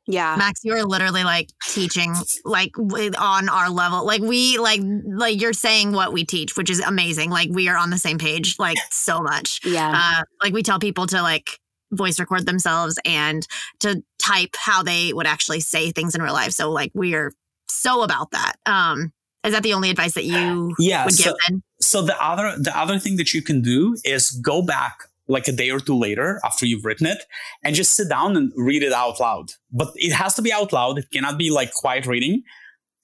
[0.07, 0.37] Yeah.
[0.37, 2.15] Max, you are literally like teaching
[2.45, 4.07] like on our level.
[4.07, 7.31] Like we like like you're saying what we teach, which is amazing.
[7.31, 9.61] Like we are on the same page like so much.
[9.65, 9.93] Yeah.
[9.95, 11.59] Uh like we tell people to like
[11.93, 13.47] voice record themselves and
[13.81, 16.53] to type how they would actually say things in real life.
[16.53, 17.33] So like we are
[17.69, 18.55] so about that.
[18.65, 19.13] Um
[19.45, 21.63] is that the only advice that you yeah, would so, give then?
[21.81, 25.53] So the other the other thing that you can do is go back like a
[25.53, 27.25] day or two later after you've written it
[27.65, 29.51] and just sit down and read it out loud.
[29.73, 30.99] But it has to be out loud.
[30.99, 32.43] It cannot be like quiet reading.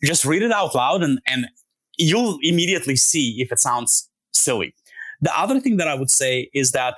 [0.05, 1.47] Just read it out loud and, and
[1.99, 4.75] you'll immediately see if it sounds silly.
[5.21, 6.97] The other thing that I would say is that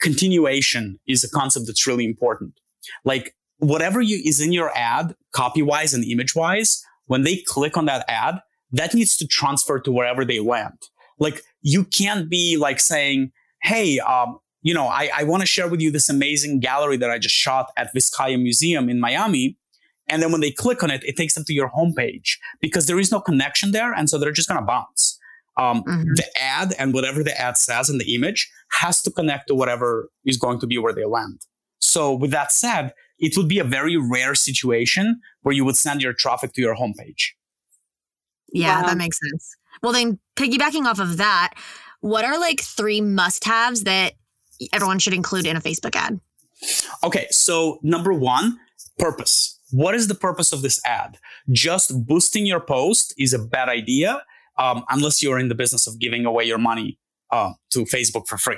[0.00, 2.58] continuation is a concept that's really important.
[3.04, 7.76] Like whatever you is in your ad, copy wise and image wise, when they click
[7.76, 8.40] on that ad,
[8.72, 10.78] that needs to transfer to wherever they land.
[11.18, 15.68] Like you can't be like saying, Hey, um, you know, I, I want to share
[15.68, 19.56] with you this amazing gallery that I just shot at Vizcaya Museum in Miami.
[20.08, 22.98] And then when they click on it, it takes them to your homepage because there
[22.98, 23.92] is no connection there.
[23.92, 25.18] And so they're just going to bounce.
[25.58, 26.14] Um, mm-hmm.
[26.14, 30.08] The ad and whatever the ad says in the image has to connect to whatever
[30.24, 31.42] is going to be where they land.
[31.80, 36.00] So with that said, it would be a very rare situation where you would send
[36.00, 37.32] your traffic to your homepage.
[38.52, 38.86] Yeah, wow.
[38.86, 39.56] that makes sense.
[39.82, 41.54] Well, then piggybacking off of that,
[42.00, 44.14] what are like three must haves that
[44.72, 46.20] everyone should include in a Facebook ad?
[47.02, 48.58] Okay, so number one,
[48.98, 49.58] purpose.
[49.70, 51.18] What is the purpose of this ad?
[51.50, 54.22] Just boosting your post is a bad idea
[54.58, 56.98] um, unless you're in the business of giving away your money
[57.30, 58.56] uh, to Facebook for free.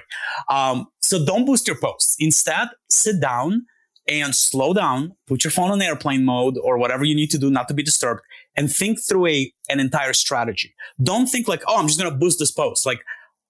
[0.48, 2.16] Um, so don't boost your posts.
[2.18, 3.66] Instead, sit down
[4.08, 7.50] and slow down, put your phone on airplane mode or whatever you need to do
[7.50, 8.22] not to be disturbed
[8.56, 10.74] and think through a, an entire strategy.
[11.02, 12.86] Don't think like, oh, I'm just going to boost this post.
[12.86, 13.00] Like,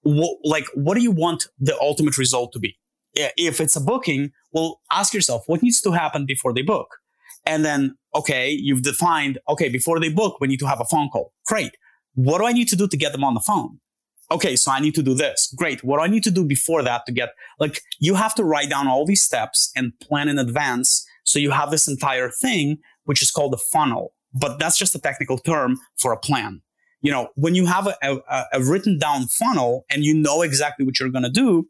[0.03, 2.77] what, like, what do you want the ultimate result to be?
[3.13, 6.87] If it's a booking, well, ask yourself what needs to happen before they book.
[7.45, 11.09] And then, okay, you've defined, okay, before they book, we need to have a phone
[11.09, 11.33] call.
[11.45, 11.71] Great.
[12.13, 13.79] What do I need to do to get them on the phone?
[14.29, 15.53] Okay, so I need to do this.
[15.57, 15.83] Great.
[15.83, 18.69] What do I need to do before that to get, like, you have to write
[18.69, 21.05] down all these steps and plan in advance.
[21.25, 24.99] So you have this entire thing, which is called a funnel, but that's just a
[24.99, 26.61] technical term for a plan
[27.01, 30.85] you know, when you have a, a, a written down funnel and you know exactly
[30.85, 31.67] what you're going to do,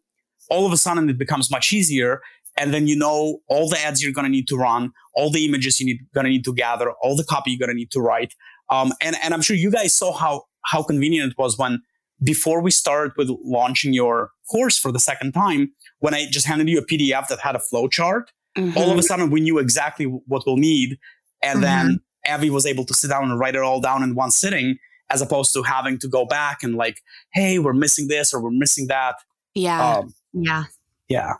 [0.50, 2.22] all of a sudden it becomes much easier.
[2.58, 5.46] And then you know all the ads you're going to need to run, all the
[5.46, 7.92] images you need going to need to gather, all the copy you're going to need
[7.92, 8.34] to write.
[8.70, 11.82] Um, and, and I'm sure you guys saw how, how convenient it was when
[12.24, 16.68] before we started with launching your course for the second time, when I just handed
[16.68, 18.78] you a PDF that had a flow chart, mm-hmm.
[18.78, 20.98] all of a sudden we knew exactly what we'll need.
[21.42, 21.88] And mm-hmm.
[21.88, 24.78] then Evie was able to sit down and write it all down in one sitting
[25.12, 27.02] as opposed to having to go back and like,
[27.34, 29.16] hey, we're missing this or we're missing that.
[29.54, 29.98] Yeah.
[29.98, 30.64] Um, yeah.
[31.08, 31.34] Yeah.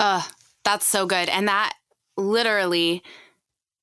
[0.00, 0.22] Uh,
[0.64, 1.28] that's so good.
[1.28, 1.74] And that
[2.16, 3.02] literally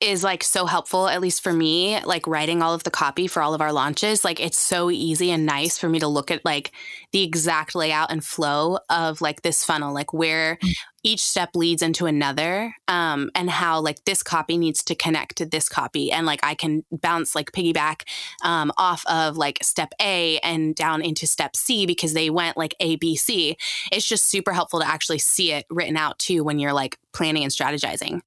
[0.01, 3.41] is like so helpful at least for me like writing all of the copy for
[3.41, 6.45] all of our launches like it's so easy and nice for me to look at
[6.45, 6.71] like
[7.11, 10.57] the exact layout and flow of like this funnel like where.
[11.03, 15.45] Each step leads into another um and how like this copy needs to connect to
[15.45, 18.03] this copy and like I can bounce like piggyback
[18.43, 22.75] um off of like step A and down into step C because they went like
[22.79, 23.57] A B C
[23.91, 27.43] it's just super helpful to actually see it written out too when you're like planning
[27.43, 28.21] and strategizing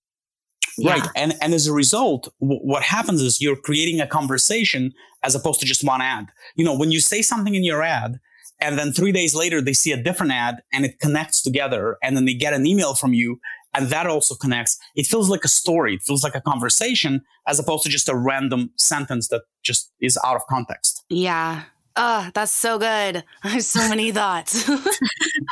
[0.79, 0.93] yeah.
[0.93, 1.09] Right.
[1.15, 5.61] And, and as a result, w- what happens is you're creating a conversation as opposed
[5.61, 6.29] to just one ad.
[6.57, 8.21] You know, when you say something in your ad
[8.63, 12.17] and then three days later they see a different ad and it connects together and
[12.17, 13.41] then they get an email from you
[13.75, 15.95] and that also connects, it feels like a story.
[15.95, 20.19] It feels like a conversation as opposed to just a random sentence that just is
[20.25, 21.05] out of context.
[21.09, 21.63] Yeah.
[21.97, 23.25] Oh, that's so good.
[23.45, 24.69] I have so many thoughts.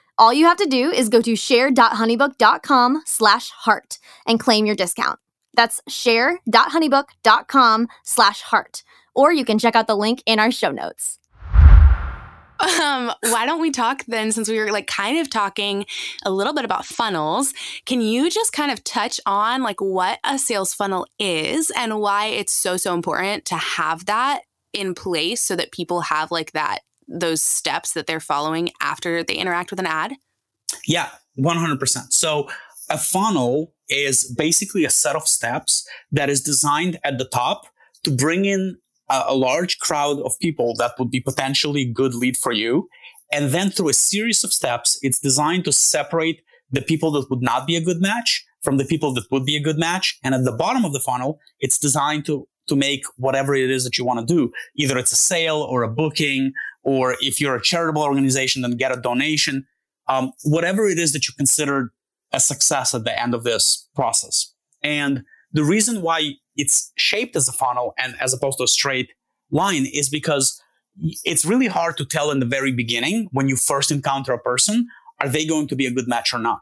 [0.21, 3.97] All you have to do is go to share.honeybook.com slash heart
[4.27, 5.17] and claim your discount.
[5.55, 8.83] That's share.honeybook.com slash heart.
[9.15, 11.17] Or you can check out the link in our show notes.
[11.49, 15.87] Um, why don't we talk then, since we were like kind of talking
[16.23, 17.51] a little bit about funnels?
[17.87, 22.27] Can you just kind of touch on like what a sales funnel is and why
[22.27, 24.41] it's so, so important to have that
[24.71, 26.81] in place so that people have like that,
[27.11, 30.13] those steps that they're following after they interact with an ad?
[30.87, 31.09] Yeah,
[31.39, 31.79] 100%.
[32.11, 32.49] So
[32.89, 37.67] a funnel is basically a set of steps that is designed at the top
[38.03, 38.77] to bring in
[39.09, 42.87] a, a large crowd of people that would be potentially good lead for you.
[43.31, 47.41] And then through a series of steps, it's designed to separate the people that would
[47.41, 50.17] not be a good match from the people that would be a good match.
[50.23, 53.83] And at the bottom of the funnel, it's designed to, to make whatever it is
[53.83, 54.51] that you want to do.
[54.75, 56.53] Either it's a sale or a booking,
[56.83, 59.65] or if you're a charitable organization, then get a donation.
[60.07, 61.93] Um, whatever it is that you consider
[62.31, 64.53] a success at the end of this process.
[64.81, 69.11] And the reason why it's shaped as a funnel and as opposed to a straight
[69.51, 70.61] line is because
[71.23, 74.87] it's really hard to tell in the very beginning when you first encounter a person,
[75.19, 76.61] are they going to be a good match or not?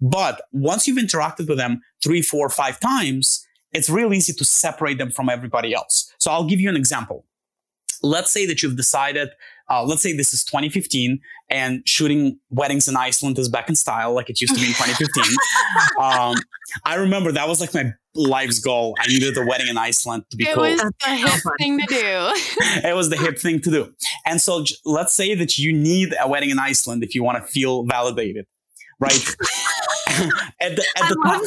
[0.00, 4.98] But once you've interacted with them three, four, five times, it's real easy to separate
[4.98, 6.12] them from everybody else.
[6.18, 7.24] So I'll give you an example.
[8.04, 9.30] Let's say that you've decided
[9.70, 14.12] uh, let's say this is 2015 and shooting weddings in Iceland is back in style
[14.12, 15.24] like it used to be in 2015.
[16.00, 16.36] um,
[16.84, 18.94] I remember that was like my life's goal.
[19.00, 20.64] I needed a wedding in Iceland to be it cool.
[20.64, 21.96] It was the hip thing to do.
[22.88, 23.94] it was the hip thing to do.
[24.26, 27.38] And so j- let's say that you need a wedding in Iceland if you want
[27.38, 28.46] to feel validated,
[29.00, 29.36] right?
[30.60, 31.42] at the, at the top,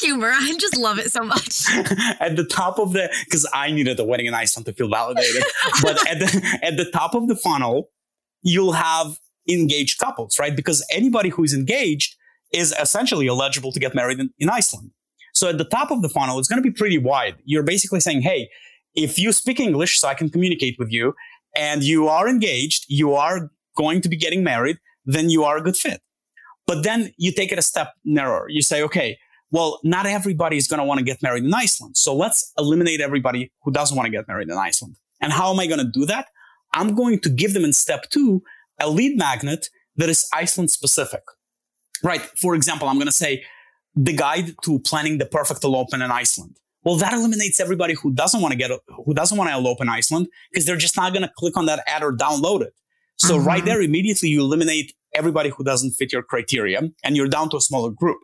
[0.00, 0.32] humor.
[0.34, 1.64] I just love it so much.
[2.20, 5.42] at the top of the, because I needed a wedding in Iceland to feel validated,
[5.82, 7.90] but at the at the top of the funnel,
[8.42, 10.54] you'll have engaged couples, right?
[10.54, 12.16] Because anybody who is engaged
[12.52, 14.90] is essentially eligible to get married in, in Iceland.
[15.34, 17.36] So at the top of the funnel, it's going to be pretty wide.
[17.44, 18.48] You're basically saying, hey,
[18.94, 21.14] if you speak English, so I can communicate with you,
[21.56, 25.62] and you are engaged, you are going to be getting married, then you are a
[25.62, 26.00] good fit.
[26.68, 28.46] But then you take it a step narrower.
[28.50, 29.18] You say, okay,
[29.50, 31.96] well, not everybody is going to want to get married in Iceland.
[31.96, 34.96] So let's eliminate everybody who doesn't want to get married in Iceland.
[35.22, 36.26] And how am I going to do that?
[36.74, 38.42] I'm going to give them in step two
[38.78, 41.22] a lead magnet that is Iceland specific.
[42.04, 42.20] Right.
[42.20, 43.44] For example, I'm going to say
[43.96, 46.58] the guide to planning the perfect elopement in Iceland.
[46.84, 48.70] Well, that eliminates everybody who doesn't want to get,
[49.06, 51.64] who doesn't want to elope in Iceland because they're just not going to click on
[51.66, 52.74] that ad or download it.
[53.16, 53.46] So mm-hmm.
[53.46, 57.56] right there, immediately you eliminate everybody who doesn't fit your criteria and you're down to
[57.56, 58.18] a smaller group.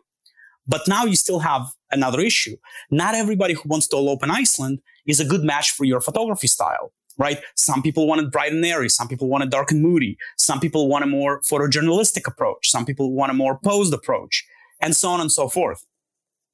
[0.67, 2.55] But now you still have another issue.
[2.89, 6.47] Not everybody who wants to elope in Iceland is a good match for your photography
[6.47, 7.39] style, right?
[7.55, 8.89] Some people want it bright and airy.
[8.89, 10.17] Some people want it dark and moody.
[10.37, 12.69] Some people want a more photojournalistic approach.
[12.69, 14.43] Some people want a more posed approach
[14.81, 15.85] and so on and so forth.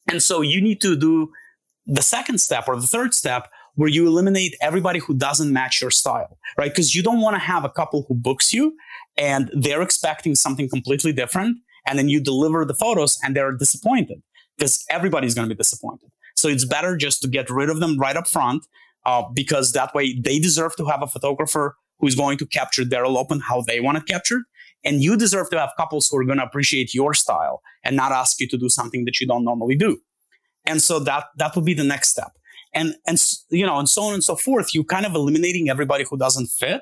[0.09, 1.31] And so you need to do
[1.85, 5.91] the second step or the third step where you eliminate everybody who doesn't match your
[5.91, 6.71] style, right?
[6.71, 8.75] Because you don't want to have a couple who books you
[9.17, 11.57] and they're expecting something completely different.
[11.87, 14.21] And then you deliver the photos and they're disappointed
[14.57, 16.09] because everybody's going to be disappointed.
[16.35, 18.65] So it's better just to get rid of them right up front
[19.05, 23.03] uh, because that way they deserve to have a photographer who's going to capture their
[23.03, 24.43] elopement how they want it captured.
[24.83, 28.11] And you deserve to have couples who are going to appreciate your style and not
[28.11, 29.99] ask you to do something that you don't normally do.
[30.65, 32.31] And so that, that would be the next step
[32.73, 33.17] and and
[33.49, 36.47] you know and so on and so forth You're kind of eliminating everybody who doesn't
[36.47, 36.81] fit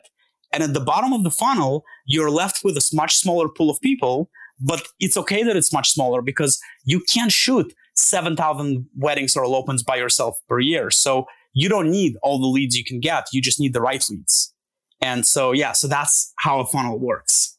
[0.51, 3.79] and at the bottom of the funnel you're left with a much smaller pool of
[3.81, 4.29] people
[4.59, 9.83] but it's okay that it's much smaller because you can't shoot 7000 weddings or elopements
[9.83, 10.89] by yourself per year.
[10.91, 13.27] So you don't need all the leads you can get.
[13.31, 14.53] You just need the right leads.
[15.01, 17.57] And so yeah so that's how a funnel works.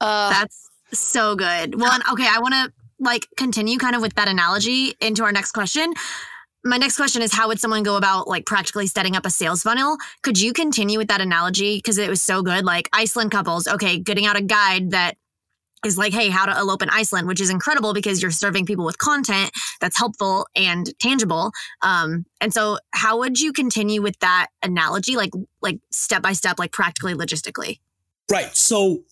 [0.00, 1.80] Uh, that's so good.
[1.80, 5.52] Well okay i want to like continue kind of with that analogy into our next
[5.52, 5.92] question
[6.64, 9.62] my next question is how would someone go about like practically setting up a sales
[9.62, 9.98] funnel?
[10.22, 11.76] Could you continue with that analogy?
[11.76, 15.16] Because it was so good like iceland couples okay getting out a guide that
[15.84, 18.84] is like hey how to elope in iceland which is incredible because you're serving people
[18.84, 19.50] with content
[19.80, 21.52] that's helpful and tangible.
[21.82, 26.58] Um, and so how would you continue with that analogy like like step by step
[26.58, 27.80] like practically logistically?
[28.30, 28.56] Right.
[28.56, 29.04] So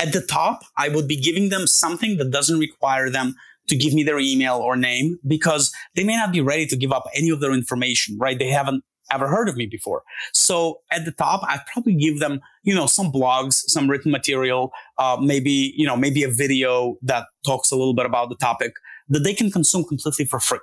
[0.00, 3.36] at the top, I would be giving them something that doesn't require them
[3.68, 6.92] to give me their email or name because they may not be ready to give
[6.92, 8.38] up any of their information, right?
[8.38, 10.02] They haven't ever heard of me before.
[10.32, 14.72] So at the top, I'd probably give them, you know, some blogs, some written material,
[14.98, 18.72] uh, maybe, you know, maybe a video that talks a little bit about the topic
[19.08, 20.60] that they can consume completely for free,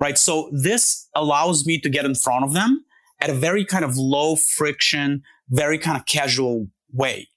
[0.00, 0.18] right?
[0.18, 2.84] So this allows me to get in front of them
[3.20, 7.28] at a very kind of low friction, very kind of casual way.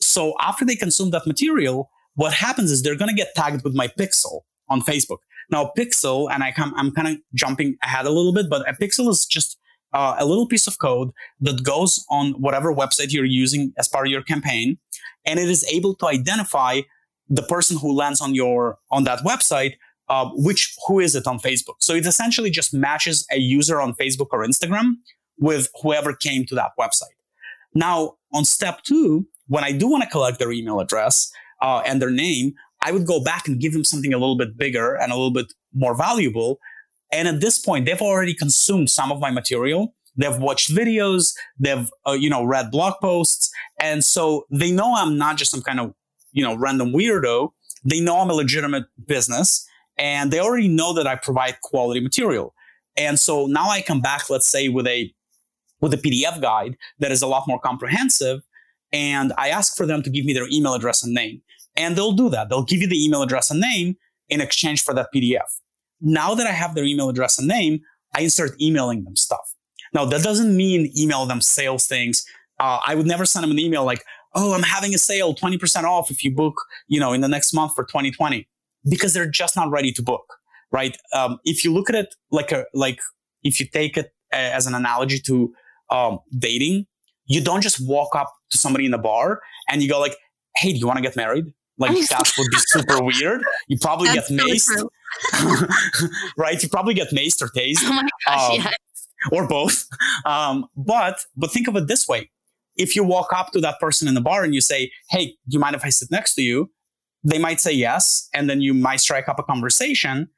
[0.00, 3.74] So after they consume that material, what happens is they're going to get tagged with
[3.74, 5.18] my pixel on Facebook.
[5.52, 8.72] Now, pixel, and I come, I'm kind of jumping ahead a little bit, but a
[8.72, 9.56] pixel is just
[9.94, 11.10] uh, a little piece of code
[11.40, 14.78] that goes on whatever website you're using as part of your campaign,
[15.24, 16.80] and it is able to identify
[17.28, 19.74] the person who lands on your on that website.
[20.08, 21.76] Uh, which who is it on Facebook?
[21.80, 24.94] So it essentially just matches a user on Facebook or Instagram
[25.38, 27.18] with whoever came to that website.
[27.74, 31.30] Now, on step two, when I do want to collect their email address
[31.62, 32.52] uh, and their name,
[32.82, 35.32] I would go back and give them something a little bit bigger and a little
[35.32, 36.58] bit more valuable.
[37.12, 39.94] And at this point, they've already consumed some of my material.
[40.16, 41.32] They've watched videos.
[41.58, 43.50] They've, uh, you know, read blog posts.
[43.80, 45.94] And so they know I'm not just some kind of,
[46.32, 47.50] you know, random weirdo.
[47.84, 52.54] They know I'm a legitimate business and they already know that I provide quality material.
[52.96, 55.12] And so now I come back, let's say with a,
[55.80, 58.40] with a PDF guide that is a lot more comprehensive.
[58.92, 61.42] And I ask for them to give me their email address and name.
[61.78, 62.50] And they'll do that.
[62.50, 63.96] They'll give you the email address and name
[64.28, 65.60] in exchange for that PDF.
[66.00, 67.80] Now that I have their email address and name,
[68.14, 69.54] I start emailing them stuff.
[69.94, 72.24] Now that doesn't mean email them sales things.
[72.60, 74.02] Uh, I would never send them an email like,
[74.34, 77.54] "Oh, I'm having a sale, 20% off if you book, you know, in the next
[77.54, 78.46] month for 2020,"
[78.88, 80.26] because they're just not ready to book,
[80.72, 80.96] right?
[81.14, 83.00] Um, if you look at it like a like,
[83.44, 85.54] if you take it as an analogy to
[85.90, 86.86] um, dating,
[87.26, 90.16] you don't just walk up to somebody in the bar and you go like,
[90.56, 91.44] "Hey, do you want to get married?"
[91.78, 93.42] Like that would be super weird.
[93.68, 94.84] You probably get maced,
[96.36, 96.62] right?
[96.62, 97.78] You probably get maced or tased.
[97.84, 98.70] Oh my gosh, Um, yeah.
[99.32, 99.84] or both.
[100.26, 102.30] Um, but but think of it this way:
[102.76, 105.54] if you walk up to that person in the bar and you say, "Hey, do
[105.54, 106.70] you mind if I sit next to you?"
[107.24, 110.28] They might say yes, and then you might strike up a conversation.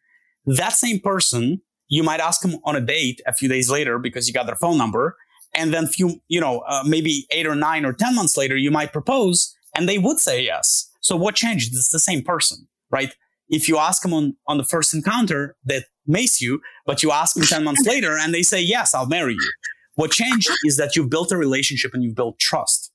[0.47, 4.27] That same person, you might ask them on a date a few days later because
[4.29, 5.17] you got their phone number,
[5.55, 8.71] and then few, you know, uh, maybe eight or nine or ten months later, you
[8.71, 10.90] might propose, and they would say yes.
[11.01, 11.75] So what changed?
[11.75, 13.15] It's the same person, right?
[13.49, 17.35] If you ask them on on the first encounter, that mace you, but you ask
[17.35, 19.53] them 10 months later and they say, yes, I'll marry you.
[19.95, 22.93] What changed is that you've built a relationship and you've built trust.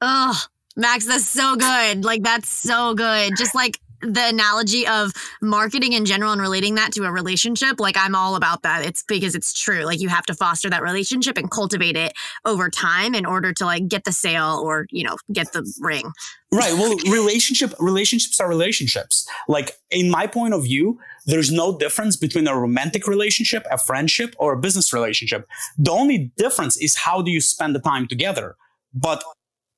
[0.00, 0.40] Oh,
[0.76, 2.04] Max, that's so good.
[2.04, 3.32] Like that's so good.
[3.36, 7.96] Just like the analogy of marketing in general and relating that to a relationship, like
[7.96, 8.84] I'm all about that.
[8.84, 9.84] It's because it's true.
[9.84, 12.12] Like you have to foster that relationship and cultivate it
[12.44, 16.12] over time in order to like get the sale or, you know, get the ring.
[16.52, 16.72] Right.
[16.74, 19.26] Well, relationship relationships are relationships.
[19.48, 24.34] Like in my point of view, there's no difference between a romantic relationship, a friendship,
[24.38, 25.48] or a business relationship.
[25.78, 28.56] The only difference is how do you spend the time together.
[28.92, 29.24] But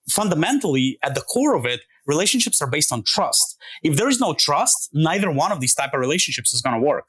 [0.08, 3.56] fundamentally, at the core of it, relationships are based on trust.
[3.82, 6.86] If there is no trust, neither one of these type of relationships is going to
[6.86, 7.06] work.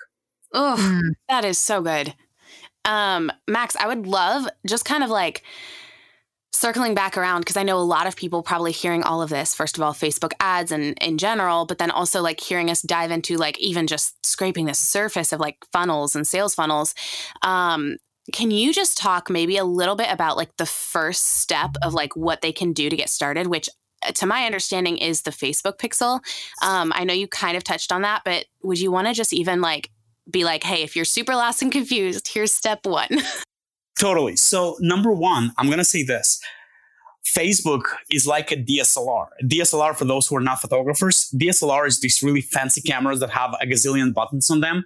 [0.54, 1.12] Oh, Mm.
[1.30, 2.14] that is so good.
[2.86, 5.44] Um, Max, I would love just kind of like
[6.54, 9.54] circling back around because I know a lot of people probably hearing all of this,
[9.54, 13.12] first of all, Facebook ads and in general, but then also like hearing us dive
[13.12, 16.96] into like even just scraping the surface of like funnels and sales funnels.
[17.42, 17.98] Um,
[18.32, 22.16] can you just talk maybe a little bit about like the first step of like
[22.16, 23.68] what they can do to get started, which
[24.14, 26.20] to my understanding is the Facebook pixel.
[26.64, 29.34] Um, I know you kind of touched on that, but would you want to just
[29.34, 29.90] even like
[30.30, 33.10] be like, hey, if you're super lost and confused, here's step one.
[34.00, 34.36] Totally.
[34.36, 36.40] So number one, I'm going to say this.
[37.26, 39.28] Facebook is like a DSLR.
[39.44, 43.56] DSLR, for those who are not photographers, DSLR is these really fancy cameras that have
[43.62, 44.84] a gazillion buttons on them.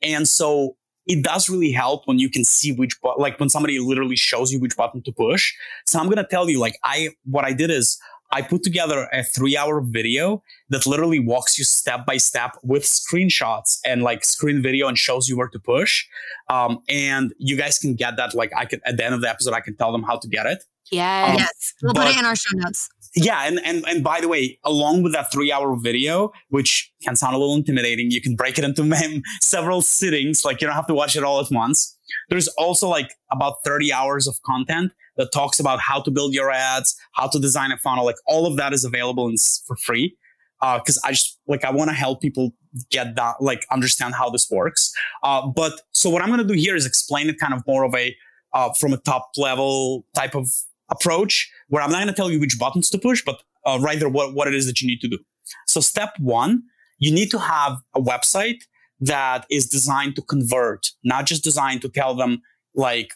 [0.00, 3.78] And so it does really help when you can see which, bu- like when somebody
[3.78, 5.52] literally shows you which button to push.
[5.86, 7.98] So I'm going to tell you, like, I, what I did is
[8.32, 12.82] I put together a three hour video that literally walks you step by step with
[12.82, 16.06] screenshots and like screen video and shows you where to push.
[16.48, 18.34] Um, and you guys can get that.
[18.34, 20.28] Like I could, at the end of the episode, I can tell them how to
[20.28, 20.64] get it.
[20.90, 21.30] yes.
[21.30, 21.74] Um, yes.
[21.82, 22.88] We'll put it in our show notes.
[23.14, 27.34] Yeah, and and and by the way, along with that three-hour video, which can sound
[27.34, 30.46] a little intimidating, you can break it into several sittings.
[30.46, 31.98] Like you don't have to watch it all at once.
[32.30, 36.50] There's also like about 30 hours of content that talks about how to build your
[36.50, 38.04] ads, how to design a funnel.
[38.04, 40.16] Like all of that is available and for free.
[40.60, 42.52] Because I just like I want to help people
[42.90, 44.92] get that, like understand how this works.
[45.24, 47.84] Uh, but so what I'm going to do here is explain it kind of more
[47.84, 48.14] of a
[48.52, 50.48] uh, from a top level type of
[50.90, 53.98] approach where I'm not going to tell you which buttons to push, but uh, right
[53.98, 55.18] there what, what it is that you need to do.
[55.66, 56.62] So step one,
[56.98, 58.62] you need to have a website
[59.00, 62.42] that is designed to convert, not just designed to tell them
[62.74, 63.14] like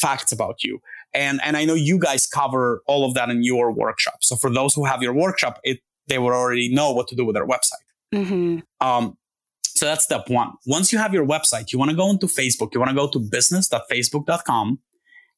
[0.00, 0.80] facts about you.
[1.14, 4.18] And, and I know you guys cover all of that in your workshop.
[4.22, 7.24] So for those who have your workshop, it, they would already know what to do
[7.24, 7.84] with their website.
[8.14, 8.58] Mm-hmm.
[8.86, 9.16] Um,
[9.62, 10.52] so that's step one.
[10.66, 12.74] Once you have your website, you want to go into Facebook.
[12.74, 14.80] You want to go to business.facebook.com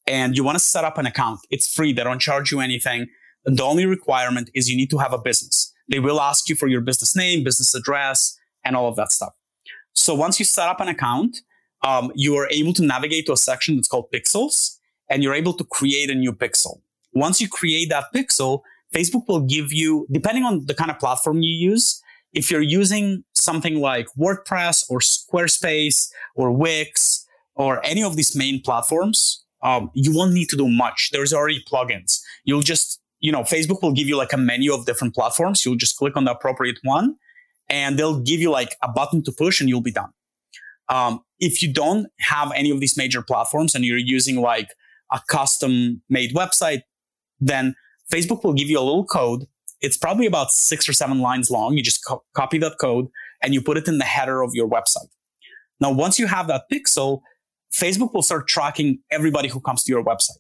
[0.07, 1.41] and you want to set up an account.
[1.51, 1.93] It's free.
[1.93, 3.07] They don't charge you anything.
[3.45, 5.73] The only requirement is you need to have a business.
[5.89, 9.35] They will ask you for your business name, business address, and all of that stuff.
[9.93, 11.39] So once you set up an account,
[11.83, 14.79] um, you are able to navigate to a section that's called pixels
[15.11, 16.81] and you're able to create a new pixel.
[17.13, 18.61] Once you create that pixel,
[18.95, 22.01] Facebook will give you, depending on the kind of platform you use,
[22.33, 28.63] if you're using something like WordPress or Squarespace or Wix or any of these main
[28.63, 31.11] platforms, um, you won't need to do much.
[31.13, 32.21] There's already plugins.
[32.45, 35.65] You'll just, you know, Facebook will give you like a menu of different platforms.
[35.65, 37.17] You'll just click on the appropriate one
[37.69, 40.11] and they'll give you like a button to push and you'll be done.
[40.89, 44.69] Um, if you don't have any of these major platforms and you're using like
[45.13, 46.83] a custom made website,
[47.41, 47.75] then
[48.13, 49.47] Facebook will give you a little code.
[49.81, 51.77] It's probably about six or seven lines long.
[51.77, 53.09] You just co- copy that code
[53.43, 55.09] and you put it in the header of your website.
[55.81, 57.21] Now, once you have that pixel,
[57.73, 60.39] Facebook will start tracking everybody who comes to your website.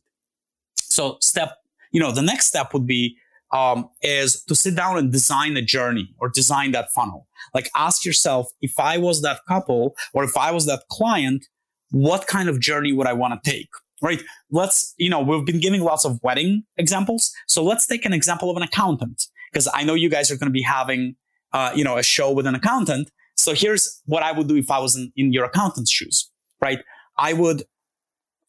[0.76, 1.54] So step,
[1.92, 3.16] you know, the next step would be
[3.52, 7.26] um, is to sit down and design a journey or design that funnel.
[7.54, 11.46] Like ask yourself, if I was that couple or if I was that client,
[11.90, 13.68] what kind of journey would I want to take?
[14.02, 14.22] Right?
[14.50, 17.30] Let's, you know, we've been giving lots of wedding examples.
[17.46, 20.48] So let's take an example of an accountant because I know you guys are going
[20.48, 21.16] to be having,
[21.52, 23.10] uh, you know, a show with an accountant.
[23.36, 26.30] So here's what I would do if I was in, in your accountant's shoes,
[26.62, 26.80] right?
[27.18, 27.64] I would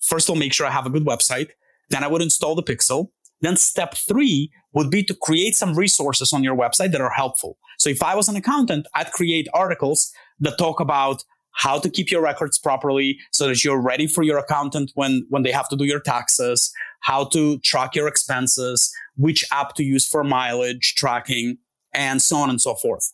[0.02, 1.50] first of all make sure I have a good website.
[1.90, 3.10] Then I would install the pixel.
[3.42, 7.58] Then step three would be to create some resources on your website that are helpful.
[7.80, 11.24] So if I was an accountant, I'd create articles that talk about
[11.54, 15.44] how to keep your records properly so that you're ready for your accountant when, when
[15.44, 16.72] they have to do your taxes,
[17.02, 21.58] how to track your expenses, which app to use for mileage tracking,
[21.94, 23.14] and so on and so forth.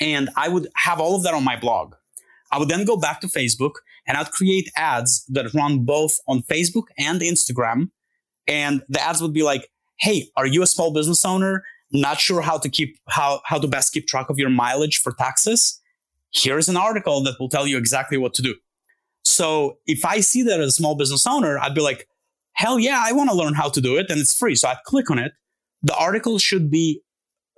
[0.00, 1.94] And I would have all of that on my blog.
[2.50, 3.74] I would then go back to Facebook
[4.06, 7.90] and I'd create ads that run both on Facebook and Instagram.
[8.46, 9.68] And the ads would be like,
[10.00, 11.62] Hey, are you a small business owner?
[11.92, 15.12] Not sure how to keep, how, how to best keep track of your mileage for
[15.12, 15.80] taxes?
[16.32, 18.54] Here's an article that will tell you exactly what to do.
[19.24, 22.08] So if I see that as a small business owner, I'd be like,
[22.54, 24.54] hell yeah, I want to learn how to do it and it's free.
[24.54, 25.32] So I'd click on it.
[25.82, 27.02] The article should be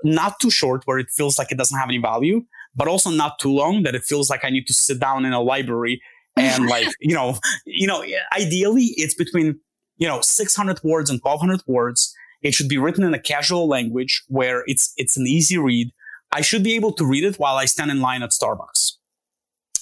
[0.03, 2.43] not too short where it feels like it doesn't have any value,
[2.75, 5.33] but also not too long that it feels like I need to sit down in
[5.33, 6.01] a library
[6.37, 8.05] and like you know you know
[8.37, 9.59] ideally it's between
[9.97, 14.23] you know 600 words and 1200 words it should be written in a casual language
[14.29, 15.91] where it's it's an easy read
[16.35, 18.93] i should be able to read it while i stand in line at starbucks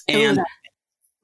[0.09, 0.41] and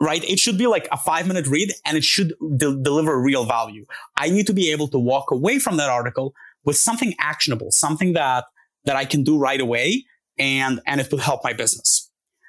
[0.01, 3.45] right it should be like a five minute read and it should de- deliver real
[3.45, 3.85] value
[4.17, 8.13] i need to be able to walk away from that article with something actionable something
[8.15, 8.45] that
[8.85, 10.05] that i can do right away
[10.39, 12.09] and and it will help my business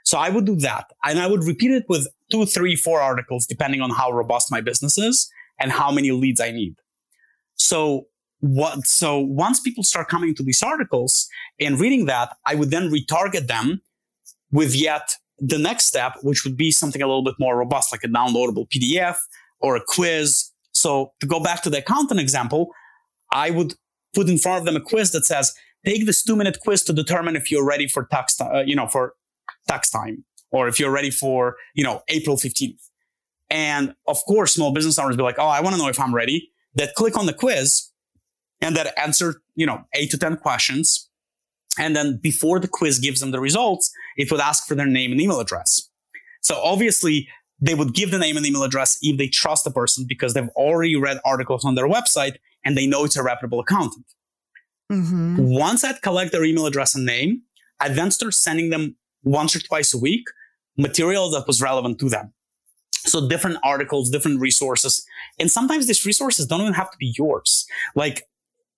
[0.09, 0.88] so I would do that.
[1.05, 4.59] And I would repeat it with two, three, four articles, depending on how robust my
[4.59, 6.77] business is and how many leads I need.
[7.57, 8.07] So
[8.42, 11.28] what, so once people start coming to these articles
[11.60, 13.82] and reading that, I would then retarget them
[14.52, 18.04] with yet the next step, which would be something a little bit more robust, like
[18.04, 19.18] a downloadable PDF
[19.60, 20.52] or a quiz.
[20.72, 22.70] So to go back to the accountant example,
[23.32, 23.76] I would
[24.14, 25.54] put in front of them a quiz that says,
[25.86, 28.88] take this two minute quiz to determine if you're ready for tax, uh, you know,
[28.88, 29.14] for
[29.68, 32.80] tax time or if you're ready for, you know, April 15th.
[33.50, 36.14] And of course, small business owners be like, oh, I want to know if I'm
[36.14, 36.52] ready.
[36.76, 37.89] That click on the quiz
[38.62, 41.10] and that answer, you know, eight to 10 questions.
[41.78, 45.12] And then before the quiz gives them the results, it would ask for their name
[45.12, 45.89] and email address.
[46.41, 47.28] So obviously
[47.62, 50.49] they would give the name and email address if they trust the person because they've
[50.49, 52.36] already read articles on their website
[52.66, 54.05] and they know it's a reputable accountant.
[54.91, 55.38] Mm-hmm.
[55.38, 57.43] Once I'd collect their email address and name,
[57.80, 60.26] I then start sending them once or twice a week
[60.78, 62.34] material that was relevant to them.
[62.91, 65.05] So different articles, different resources.
[65.39, 67.66] And sometimes these resources don't even have to be yours.
[67.95, 68.24] Like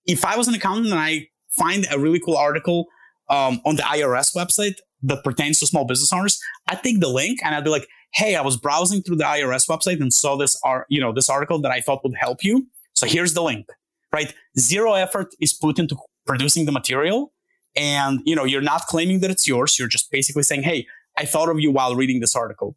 [0.06, 2.86] if I was an accountant and I find a really cool article
[3.28, 7.40] um, on the IRS website that pertains to small business owners, I'd take the link
[7.44, 10.58] and I'd be like, hey, I was browsing through the IRS website and saw this,
[10.64, 12.66] ar- you know, this article that I thought would help you.
[12.94, 13.66] So here's the link,
[14.12, 14.34] right?
[14.58, 15.96] Zero effort is put into
[16.26, 17.32] producing the material.
[17.74, 19.78] And, you know, you're not claiming that it's yours.
[19.78, 20.86] You're just basically saying, Hey,
[21.16, 22.76] I thought of you while reading this article.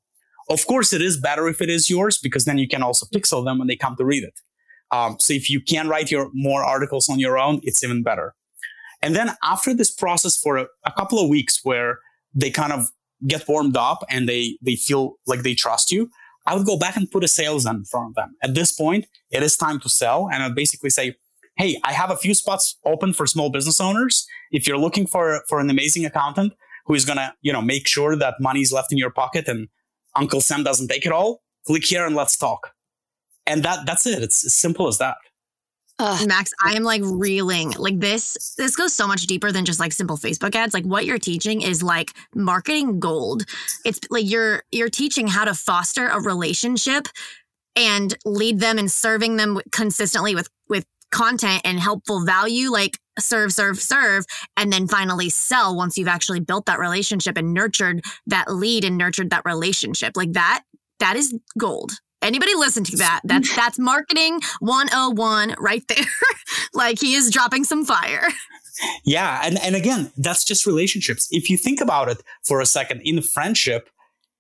[0.49, 3.43] Of course, it is better if it is yours because then you can also pixel
[3.43, 4.39] them when they come to read it.
[4.92, 8.36] Um, so if you can write your more articles on your own, it's even better.
[9.02, 12.00] And then after this process for a, a couple of weeks where
[12.34, 12.90] they kind of
[13.28, 16.10] get warmed up and they, they feel like they trust you,
[16.46, 18.36] I would go back and put a sales in front of them.
[18.44, 20.30] At this point, it is time to sell.
[20.32, 21.16] And I'd basically say,
[21.58, 24.28] Hey, I have a few spots open for small business owners.
[24.52, 26.54] If you're looking for, for an amazing accountant
[26.86, 29.48] who is going to, you know, make sure that money is left in your pocket
[29.48, 29.70] and
[30.16, 32.74] Uncle Sam doesn't take it all, click here and let's talk.
[33.48, 34.24] And that, that's it.
[34.24, 35.18] It's as simple as that.
[35.98, 36.28] Ugh.
[36.28, 37.72] Max, I am like reeling.
[37.72, 40.74] Like this, this goes so much deeper than just like simple Facebook ads.
[40.74, 43.46] Like what you're teaching is like marketing gold.
[43.86, 47.08] It's like you're you're teaching how to foster a relationship
[47.78, 52.72] and lead them and serving them consistently with with content and helpful value.
[52.72, 54.26] Like serve, serve, serve,
[54.58, 58.98] and then finally sell once you've actually built that relationship and nurtured that lead and
[58.98, 60.18] nurtured that relationship.
[60.18, 60.64] Like that,
[61.00, 61.93] that is gold.
[62.26, 63.21] Anybody listen to that?
[63.26, 66.05] That's that's marketing 101 right there.
[66.73, 68.30] like he is dropping some fire.
[69.05, 71.28] Yeah, and and again, that's just relationships.
[71.32, 73.89] If you think about it for a second, in friendship,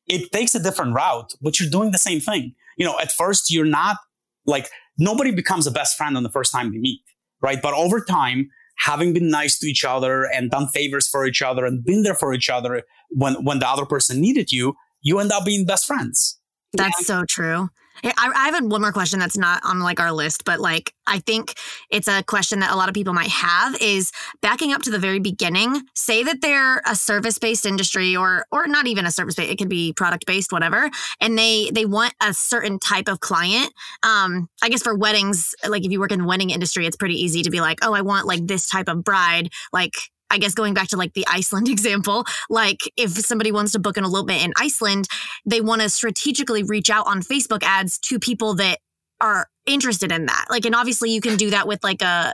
[0.07, 2.53] it takes a different route, but you're doing the same thing.
[2.77, 3.97] You know, at first you're not
[4.45, 4.67] like
[4.97, 7.01] nobody becomes a best friend on the first time they meet,
[7.41, 7.61] right?
[7.61, 11.65] But over time, having been nice to each other and done favors for each other
[11.65, 15.31] and been there for each other when when the other person needed you, you end
[15.31, 16.39] up being best friends.
[16.77, 17.05] That's yeah.
[17.05, 17.69] so true.
[18.03, 21.19] I, I have one more question that's not on like our list, but like I
[21.19, 21.53] think
[21.89, 24.11] it's a question that a lot of people might have is
[24.41, 25.81] backing up to the very beginning.
[25.93, 29.51] Say that they're a service based industry, or or not even a service based.
[29.51, 30.89] It could be product based, whatever.
[31.21, 33.71] And they they want a certain type of client.
[34.03, 37.15] Um, I guess for weddings, like if you work in the wedding industry, it's pretty
[37.15, 39.93] easy to be like, oh, I want like this type of bride, like
[40.29, 43.97] I guess going back to like the Iceland example, like if somebody wants to book
[43.97, 45.07] an elopement in Iceland,
[45.45, 48.79] they want to strategically reach out on Facebook ads to people that
[49.21, 50.45] are interested in that.
[50.49, 52.33] Like, and obviously you can do that with like a,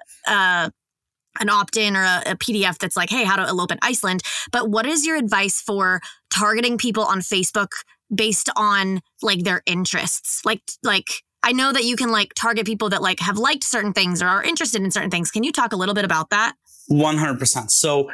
[1.40, 4.22] an opt-in or a, a, PDF that's like, hey, how to elope in Iceland.
[4.52, 7.70] But what is your advice for targeting people on Facebook
[8.14, 10.44] based on like their interests?
[10.46, 11.06] Like, like
[11.44, 14.28] I know that you can like target people that like have liked certain things or
[14.28, 15.32] are interested in certain things.
[15.32, 16.54] Can you talk a little bit about that?
[16.90, 17.70] 100%.
[17.70, 18.10] So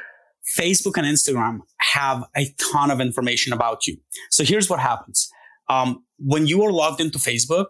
[0.58, 3.98] Facebook and Instagram have a ton of information about you.
[4.30, 5.30] So here's what happens.
[5.70, 7.68] Um, when you are logged into Facebook,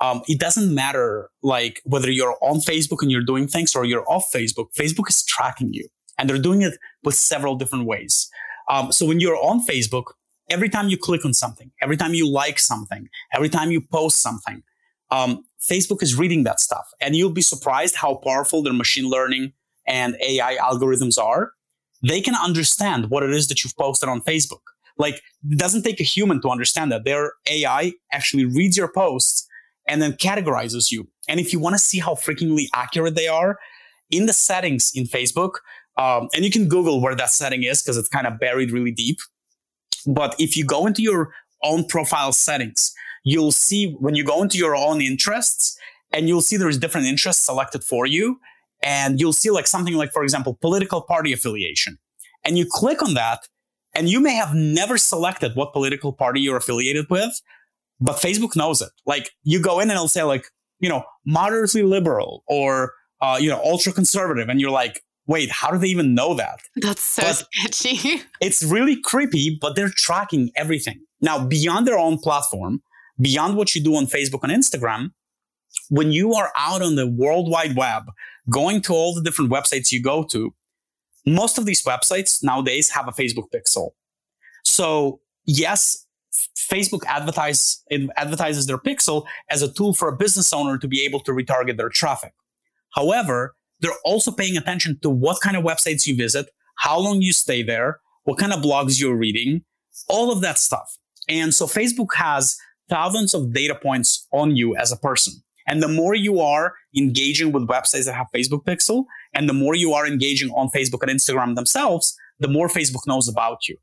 [0.00, 4.04] um, it doesn't matter like whether you're on Facebook and you're doing things or you're
[4.10, 4.66] off Facebook.
[4.76, 5.86] Facebook is tracking you
[6.18, 8.28] and they're doing it with several different ways.
[8.68, 10.04] Um, so when you're on Facebook,
[10.50, 14.20] every time you click on something, every time you like something, every time you post
[14.20, 14.64] something,
[15.12, 19.52] um, Facebook is reading that stuff and you'll be surprised how powerful their machine learning
[19.86, 21.52] and AI algorithms are,
[22.02, 24.60] they can understand what it is that you've posted on Facebook.
[24.98, 27.04] Like, it doesn't take a human to understand that.
[27.04, 29.46] Their AI actually reads your posts
[29.88, 31.08] and then categorizes you.
[31.28, 33.58] And if you want to see how freakingly accurate they are,
[34.10, 35.54] in the settings in Facebook,
[35.96, 38.92] um, and you can Google where that setting is because it's kind of buried really
[38.92, 39.18] deep.
[40.06, 42.92] But if you go into your own profile settings,
[43.24, 45.78] you'll see when you go into your own interests
[46.12, 48.38] and you'll see there's different interests selected for you
[48.82, 51.98] and you'll see like something like, for example, political party affiliation.
[52.44, 53.40] And you click on that
[53.94, 57.40] and you may have never selected what political party you're affiliated with,
[58.00, 58.90] but Facebook knows it.
[59.06, 60.46] Like you go in and it'll say like,
[60.80, 64.48] you know, moderately liberal or, uh, you know, ultra conservative.
[64.48, 66.58] And you're like, wait, how do they even know that?
[66.76, 68.22] That's so but sketchy.
[68.40, 71.00] it's really creepy, but they're tracking everything.
[71.20, 72.82] Now, beyond their own platform,
[73.20, 75.12] beyond what you do on Facebook and Instagram,
[75.88, 78.04] when you are out on the World Wide Web
[78.50, 80.54] going to all the different websites you go to,
[81.26, 83.90] most of these websites nowadays have a Facebook pixel.
[84.64, 86.06] So yes,
[86.56, 87.84] Facebook advertise,
[88.16, 91.76] advertises their pixel as a tool for a business owner to be able to retarget
[91.76, 92.32] their traffic.
[92.94, 97.32] However, they're also paying attention to what kind of websites you visit, how long you
[97.32, 99.62] stay there, what kind of blogs you're reading,
[100.08, 100.98] all of that stuff.
[101.28, 102.56] And so Facebook has
[102.88, 105.34] thousands of data points on you as a person.
[105.66, 109.04] And the more you are engaging with websites that have Facebook pixel
[109.34, 113.28] and the more you are engaging on Facebook and Instagram themselves, the more Facebook knows
[113.28, 113.76] about you.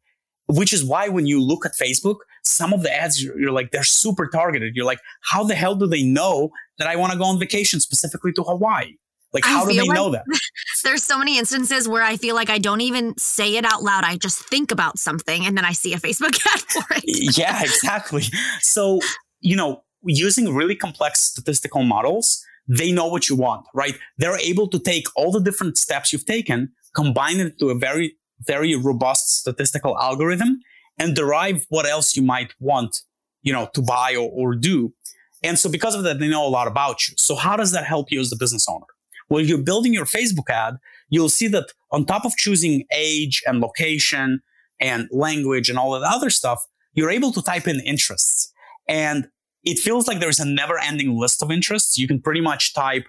[0.48, 3.84] Which is why when you look at Facebook, some of the ads, you're like, they're
[3.84, 4.76] super targeted.
[4.76, 6.50] You're like, how the hell do they know
[6.80, 8.94] that I want to go on vacation specifically to Hawaii?
[9.32, 10.26] Like, how do they like know that?
[10.84, 14.04] There's so many instances where I feel like I don't even say it out loud.
[14.04, 17.38] I just think about something and then I see a Facebook ad for it.
[17.38, 18.24] yeah, exactly.
[18.62, 19.02] So,
[19.42, 23.97] you know, using really complex statistical models, they know what you want, right?
[24.18, 28.16] They're able to take all the different steps you've taken, combine it to a very,
[28.45, 30.60] very robust statistical algorithm
[30.97, 33.02] and derive what else you might want,
[33.41, 34.93] you know, to buy or, or do.
[35.41, 37.16] And so because of that, they know a lot about you.
[37.18, 38.86] So how does that help you as the business owner?
[39.30, 40.78] Well, you're building your Facebook ad,
[41.10, 44.41] you'll see that on top of choosing age and location
[44.80, 48.52] and language and all of the other stuff, you're able to type in interests.
[48.88, 49.28] And
[49.64, 51.97] it feels like there's a never ending list of interests.
[51.97, 53.07] You can pretty much type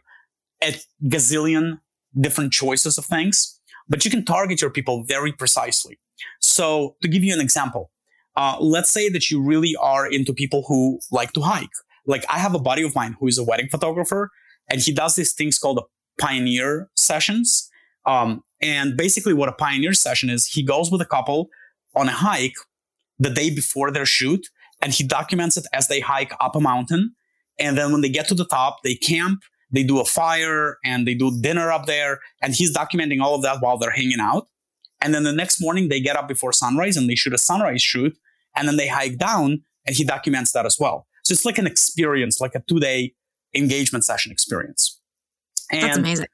[0.62, 0.74] a
[1.04, 1.78] gazillion
[2.18, 5.98] different choices of things, but you can target your people very precisely.
[6.40, 7.90] So to give you an example,
[8.36, 11.68] uh, let's say that you really are into people who like to hike.
[12.06, 14.30] Like I have a buddy of mine who is a wedding photographer
[14.68, 15.80] and he does these things called
[16.18, 17.70] pioneer sessions.
[18.06, 21.48] Um, and basically what a pioneer session is, he goes with a couple
[21.94, 22.54] on a hike
[23.18, 24.48] the day before their shoot
[24.80, 27.14] and he documents it as they hike up a mountain.
[27.58, 31.06] And then when they get to the top, they camp, they do a fire and
[31.06, 32.20] they do dinner up there.
[32.42, 34.48] And he's documenting all of that while they're hanging out.
[35.00, 37.82] And then the next morning they get up before sunrise and they shoot a sunrise
[37.82, 38.16] shoot.
[38.56, 41.06] And then they hike down and he documents that as well.
[41.24, 43.14] So it's like an experience, like a two day
[43.54, 45.00] engagement session experience.
[45.70, 46.26] And, That's amazing.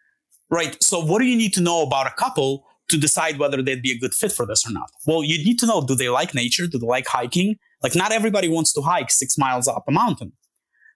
[0.51, 0.83] Right.
[0.83, 3.93] So what do you need to know about a couple to decide whether they'd be
[3.93, 4.91] a good fit for this or not?
[5.07, 6.67] Well, you need to know, do they like nature?
[6.67, 7.57] Do they like hiking?
[7.83, 10.33] Like not everybody wants to hike six miles up a mountain.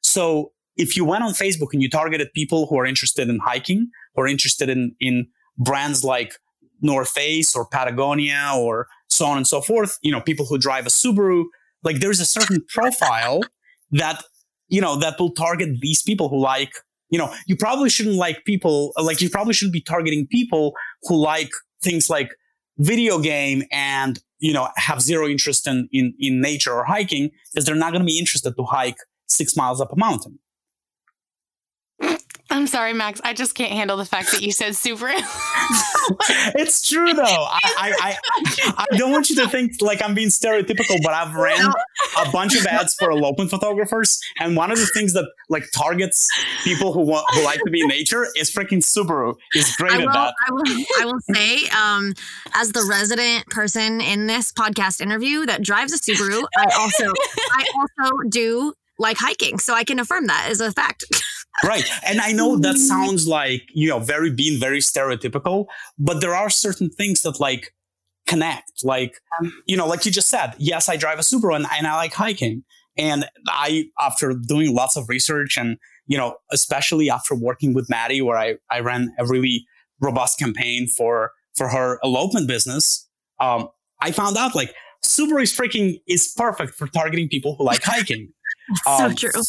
[0.03, 3.91] So if you went on Facebook and you targeted people who are interested in hiking,
[4.15, 5.27] who are interested in, in
[5.59, 6.35] brands like
[6.81, 10.87] North Face or Patagonia or so on and so forth, you know, people who drive
[10.87, 11.45] a Subaru,
[11.83, 13.41] like there's a certain profile
[13.91, 14.23] that,
[14.69, 16.73] you know, that will target these people who like,
[17.11, 20.73] you know, you probably shouldn't like people, like you probably shouldn't be targeting people
[21.03, 21.51] who like
[21.83, 22.31] things like
[22.79, 27.65] video game and, you know, have zero interest in, in, in nature or hiking because
[27.65, 30.39] they're not going to be interested to hike six miles up a mountain.
[32.51, 33.21] I'm sorry, Max.
[33.23, 35.13] I just can't handle the fact that you said Subaru.
[36.59, 37.23] it's true though.
[37.23, 41.35] I, I, I, I, don't want you to think like I'm being stereotypical, but I've
[41.35, 41.73] ran
[42.19, 46.29] a bunch of ads for elopement photographers, and one of the things that like targets
[46.65, 49.37] people who want who like to be in nature is freaking Subaru.
[49.55, 50.35] Is great will, at that.
[50.49, 52.15] I will, I will say, um,
[52.55, 57.13] as the resident person in this podcast interview that drives a Subaru, I also
[57.53, 61.05] I also do like hiking, so I can affirm that as a fact.
[61.65, 61.85] right.
[62.07, 65.67] And I know that sounds like, you know, very being very stereotypical,
[65.99, 67.75] but there are certain things that like
[68.27, 68.85] connect.
[68.85, 69.21] Like,
[69.67, 72.15] you know, like you just said, yes, I drive a Subaru and, and I like
[72.15, 72.65] hiking.
[72.97, 78.21] And I, after doing lots of research and, you know, especially after working with Maddie,
[78.21, 79.65] where I, I ran a really
[80.01, 83.69] robust campaign for, for her elopement business, um,
[84.01, 84.75] I found out like
[85.05, 88.33] Subaru is freaking is perfect for targeting people who like hiking.
[88.87, 89.43] Um, so true.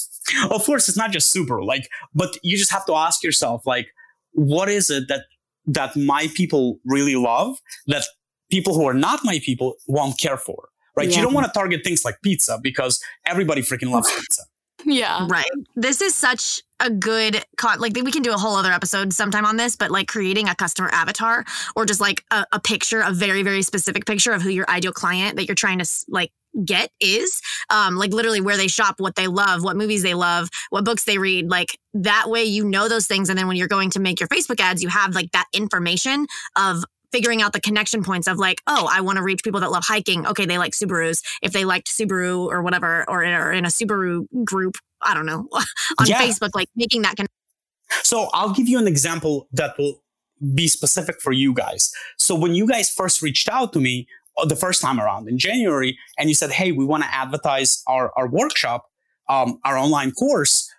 [0.49, 3.87] Of course, it's not just Subaru, like, but you just have to ask yourself, like,
[4.33, 5.25] what is it that
[5.67, 7.57] that my people really love
[7.87, 8.03] that
[8.49, 10.69] people who are not my people won't care for?
[10.95, 11.09] Right?
[11.09, 11.17] Yeah.
[11.17, 14.43] You don't want to target things like pizza because everybody freaking loves pizza.
[14.83, 15.27] Yeah.
[15.29, 15.45] Right.
[15.75, 19.45] This is such a good con like we can do a whole other episode sometime
[19.45, 23.11] on this, but like creating a customer avatar or just like a, a picture, a
[23.11, 26.31] very, very specific picture of who your ideal client that you're trying to like
[26.65, 30.49] get is um like literally where they shop what they love what movies they love
[30.69, 33.69] what books they read like that way you know those things and then when you're
[33.69, 36.27] going to make your facebook ads you have like that information
[36.57, 39.71] of figuring out the connection points of like, oh, I want to reach people that
[39.71, 40.25] love hiking.
[40.27, 41.21] Okay, they like Subarus.
[41.41, 45.47] If they liked Subaru or whatever, or, or in a Subaru group, I don't know,
[45.99, 46.21] on yeah.
[46.21, 47.35] Facebook, like making that connection.
[48.03, 50.01] So I'll give you an example that will
[50.55, 51.91] be specific for you guys.
[52.17, 54.07] So when you guys first reached out to me,
[54.37, 57.83] uh, the first time around in January, and you said, "Hey, we want to advertise
[57.87, 58.85] our our workshop,
[59.29, 60.69] um, our online course."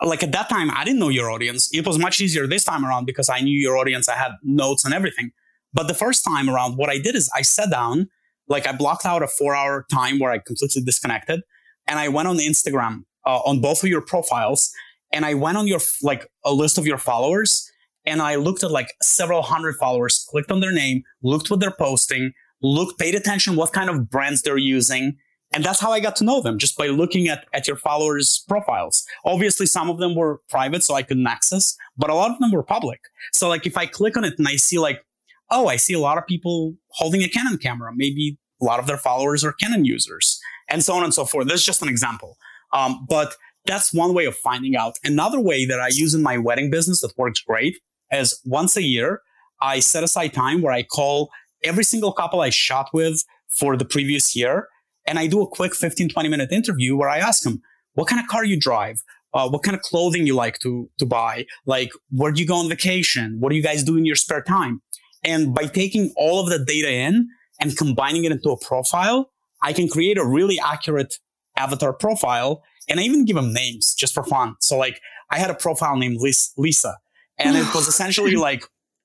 [0.00, 1.68] Like at that time, I didn't know your audience.
[1.72, 4.08] It was much easier this time around because I knew your audience.
[4.08, 5.32] I had notes and everything.
[5.72, 8.08] But the first time around, what I did is I sat down,
[8.48, 11.40] like I blocked out a four hour time where I completely disconnected,
[11.86, 14.70] and I went on Instagram uh, on both of your profiles,
[15.12, 17.70] and I went on your like a list of your followers,
[18.04, 21.70] and I looked at like several hundred followers, clicked on their name, looked what they're
[21.70, 25.16] posting, looked, paid attention what kind of brands they're using.
[25.54, 28.42] And that's how I got to know them, just by looking at, at your followers'
[28.48, 29.04] profiles.
[29.26, 32.52] Obviously, some of them were private, so I couldn't access, but a lot of them
[32.52, 33.00] were public.
[33.34, 35.04] So like if I click on it and I see like,
[35.52, 38.86] oh, I see a lot of people holding a Canon camera, maybe a lot of
[38.86, 41.46] their followers are Canon users, and so on and so forth.
[41.46, 42.36] This is just an example.
[42.72, 43.34] Um, but
[43.66, 44.94] that's one way of finding out.
[45.04, 47.78] Another way that I use in my wedding business that works great
[48.10, 49.20] is once a year,
[49.60, 51.30] I set aside time where I call
[51.62, 53.22] every single couple I shot with
[53.58, 54.68] for the previous year.
[55.06, 57.60] And I do a quick 15, 20 minute interview where I ask them,
[57.94, 58.96] what kind of car you drive?
[59.34, 61.46] Uh, what kind of clothing you like to, to buy?
[61.66, 63.36] Like, where do you go on vacation?
[63.40, 64.82] What do you guys do in your spare time?
[65.24, 67.28] And by taking all of the data in
[67.60, 69.30] and combining it into a profile,
[69.62, 71.14] I can create a really accurate
[71.56, 72.62] avatar profile.
[72.88, 74.56] And I even give them names just for fun.
[74.60, 75.00] So like
[75.30, 76.18] I had a profile named
[76.56, 76.96] Lisa
[77.38, 78.64] and it was essentially like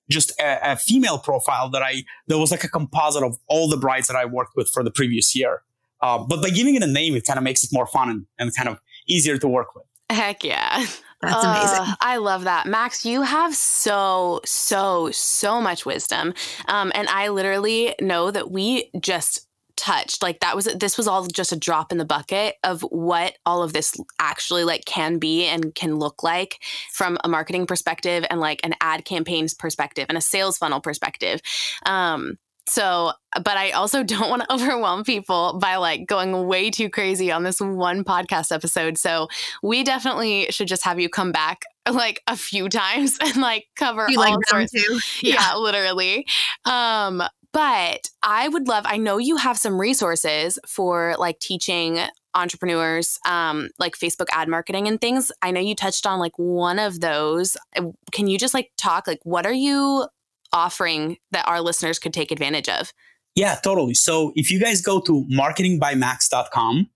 [0.10, 3.78] just a, a, female profile that I that was like a composite of all the
[3.78, 5.62] brides that I worked with for the previous year.
[6.02, 8.26] Uh, but by giving it a name, it kind of makes it more fun and,
[8.38, 9.84] and kind of easier to work with.
[10.10, 10.86] Heck yeah.
[11.22, 11.96] That's amazing.
[12.00, 12.68] I love that.
[12.68, 16.34] Max, you have so, so, so much wisdom.
[16.68, 19.48] Um, and I literally know that we just
[19.78, 23.38] touched like that was this was all just a drop in the bucket of what
[23.46, 26.60] all of this actually like can be and can look like
[26.92, 31.40] from a marketing perspective and like an ad campaigns perspective and a sales funnel perspective
[31.86, 33.12] um so
[33.44, 37.44] but i also don't want to overwhelm people by like going way too crazy on
[37.44, 39.28] this one podcast episode so
[39.64, 41.62] we definitely should just have you come back
[41.92, 44.74] like a few times and like cover you all like sorts.
[45.24, 45.36] Yeah.
[45.36, 46.28] yeah, literally.
[46.66, 52.00] Um, but I would love, I know you have some resources for like teaching
[52.36, 55.32] entrepreneurs um, like Facebook ad marketing and things.
[55.42, 57.58] I know you touched on like one of those.
[57.76, 60.06] Uh, can you just like talk like what are you
[60.54, 62.94] offering that our listeners could take advantage of?
[63.36, 63.94] Yeah, totally.
[63.94, 66.90] So if you guys go to marketingbymax.com,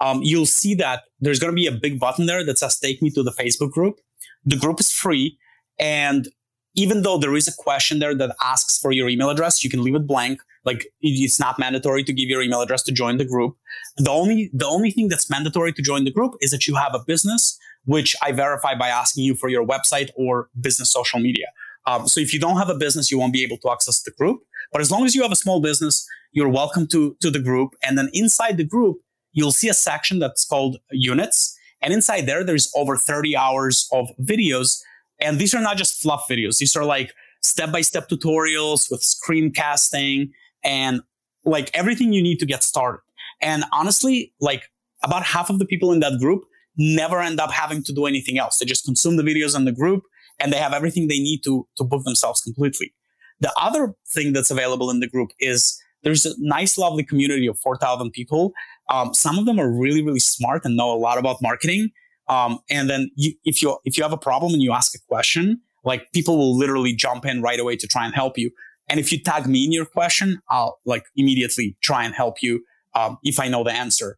[0.00, 3.02] um, you'll see that there's going to be a big button there that says take
[3.02, 4.00] me to the Facebook group.
[4.44, 5.38] The group is free.
[5.78, 6.28] And
[6.74, 9.82] even though there is a question there that asks for your email address, you can
[9.82, 10.40] leave it blank.
[10.64, 13.56] Like it's not mandatory to give your email address to join the group.
[13.96, 16.94] The only the only thing that's mandatory to join the group is that you have
[16.94, 21.46] a business, which I verify by asking you for your website or business social media.
[21.88, 24.10] Um, so if you don't have a business, you won't be able to access the
[24.10, 24.40] group.
[24.72, 27.70] But as long as you have a small business, you're welcome to to the group.
[27.82, 28.98] And then inside the group,
[29.32, 31.56] you'll see a section that's called units.
[31.80, 34.82] And inside there, there's over 30 hours of videos
[35.20, 36.58] and these are not just fluff videos.
[36.58, 40.30] These are like step by step tutorials with screencasting
[40.62, 41.00] and
[41.44, 43.00] like everything you need to get started.
[43.40, 44.64] And honestly, like
[45.02, 46.44] about half of the people in that group
[46.76, 48.58] never end up having to do anything else.
[48.58, 50.04] They just consume the videos in the group
[50.40, 52.94] and they have everything they need to, to book themselves completely.
[53.40, 57.58] The other thing that's available in the group is there's a nice, lovely community of
[57.58, 58.52] 4,000 people.
[58.88, 61.90] Um, some of them are really, really smart and know a lot about marketing.
[62.28, 64.98] Um, and then you, if you if you have a problem and you ask a
[65.08, 68.50] question, like people will literally jump in right away to try and help you.
[68.88, 72.64] And if you tag me in your question, I'll like immediately try and help you
[72.94, 74.16] um, if I know the answer.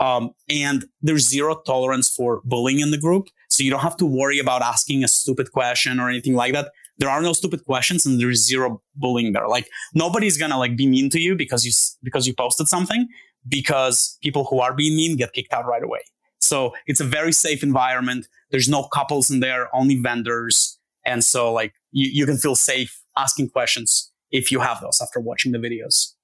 [0.00, 4.06] Um, and there's zero tolerance for bullying in the group, so you don't have to
[4.06, 6.70] worry about asking a stupid question or anything like that.
[6.96, 9.46] There are no stupid questions, and there's zero bullying there.
[9.46, 11.72] Like nobody's gonna like be mean to you because you
[12.02, 13.06] because you posted something.
[13.46, 16.00] Because people who are being mean get kicked out right away.
[16.38, 18.26] So it's a very safe environment.
[18.52, 20.78] There's no couples in there, only vendors.
[21.04, 25.20] And so like you, you can feel safe asking questions if you have those after
[25.20, 26.14] watching the videos.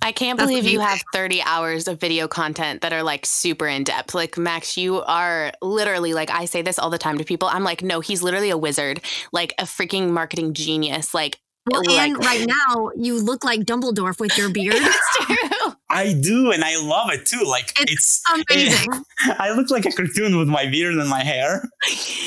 [0.00, 3.66] I can't That's believe you have 30 hours of video content that are like super
[3.66, 4.14] in depth.
[4.14, 7.48] Like, Max, you are literally like, I say this all the time to people.
[7.48, 9.00] I'm like, no, he's literally a wizard,
[9.32, 11.14] like a freaking marketing genius.
[11.14, 11.40] Like,
[11.70, 14.74] well, like, and right now you look like Dumbledore with your beard.
[14.78, 15.72] it's true.
[15.90, 17.42] I do, and I love it too.
[17.44, 18.92] Like it's, it's amazing.
[18.92, 21.62] It, I look like a cartoon with my beard and my hair.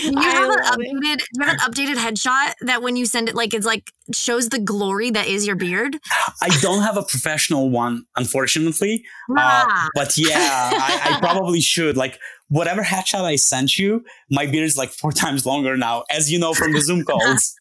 [0.04, 3.54] You have an updated, you have an updated headshot that when you send it, like
[3.54, 5.98] it's like shows the glory that is your beard.
[6.42, 9.04] I don't have a professional one, unfortunately.
[9.38, 11.98] Uh, but yeah, I, I probably should.
[11.98, 12.20] Like
[12.50, 16.40] whatever headshot I sent you, my beard is like four times longer now, as you
[16.40, 17.56] know from the Zoom calls.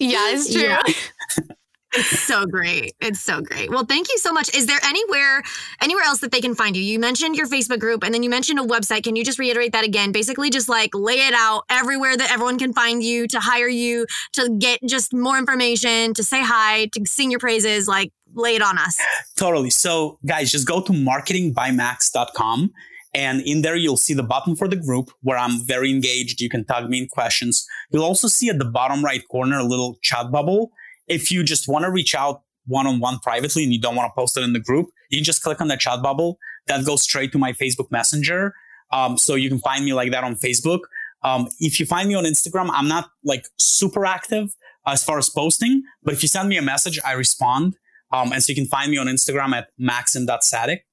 [0.00, 0.62] Yeah, it's true.
[0.62, 0.82] Yeah.
[1.92, 2.94] it's so great.
[3.00, 3.70] It's so great.
[3.70, 4.54] Well, thank you so much.
[4.54, 5.42] Is there anywhere
[5.82, 6.82] anywhere else that they can find you?
[6.82, 9.04] You mentioned your Facebook group and then you mentioned a website.
[9.04, 10.10] Can you just reiterate that again?
[10.10, 14.06] Basically just like lay it out everywhere that everyone can find you, to hire you,
[14.32, 18.62] to get just more information, to say hi, to sing your praises, like lay it
[18.62, 18.98] on us.
[19.36, 19.70] Totally.
[19.70, 22.72] So, guys, just go to marketingbymax.com
[23.12, 26.40] and in there, you'll see the button for the group where I'm very engaged.
[26.40, 27.66] You can tag me in questions.
[27.90, 30.70] You'll also see at the bottom right corner a little chat bubble.
[31.08, 34.10] If you just want to reach out one on one privately and you don't want
[34.10, 36.38] to post it in the group, you just click on the chat bubble.
[36.68, 38.54] That goes straight to my Facebook Messenger.
[38.92, 40.80] Um, so you can find me like that on Facebook.
[41.22, 44.54] Um, if you find me on Instagram, I'm not like super active
[44.86, 47.76] as far as posting, but if you send me a message, I respond.
[48.12, 50.86] Um, and so you can find me on Instagram at maxim.sadik.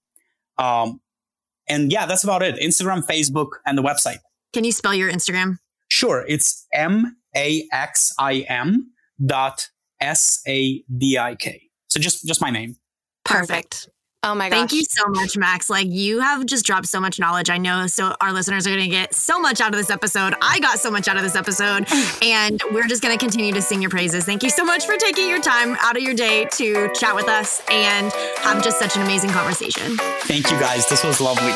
[0.58, 1.00] Um,
[1.70, 2.56] and yeah, that's about it.
[2.56, 4.20] Instagram, Facebook, and the website.
[4.54, 5.58] Can you spell your Instagram?
[5.90, 6.26] Sure.
[6.28, 8.92] It's M A X I M
[9.24, 11.70] dot S A D I K.
[11.88, 12.76] So just just my name.
[13.26, 13.90] Perfect.
[14.24, 14.58] Oh my gosh.
[14.58, 15.70] Thank you so much, Max.
[15.70, 17.50] Like you have just dropped so much knowledge.
[17.50, 20.34] I know so our listeners are going to get so much out of this episode.
[20.42, 21.86] I got so much out of this episode
[22.22, 24.26] and we're just going to continue to sing your praises.
[24.26, 27.28] Thank you so much for taking your time out of your day to chat with
[27.28, 29.96] us and have just such an amazing conversation.
[30.24, 30.90] Thank you guys.
[30.90, 31.54] This was lovely.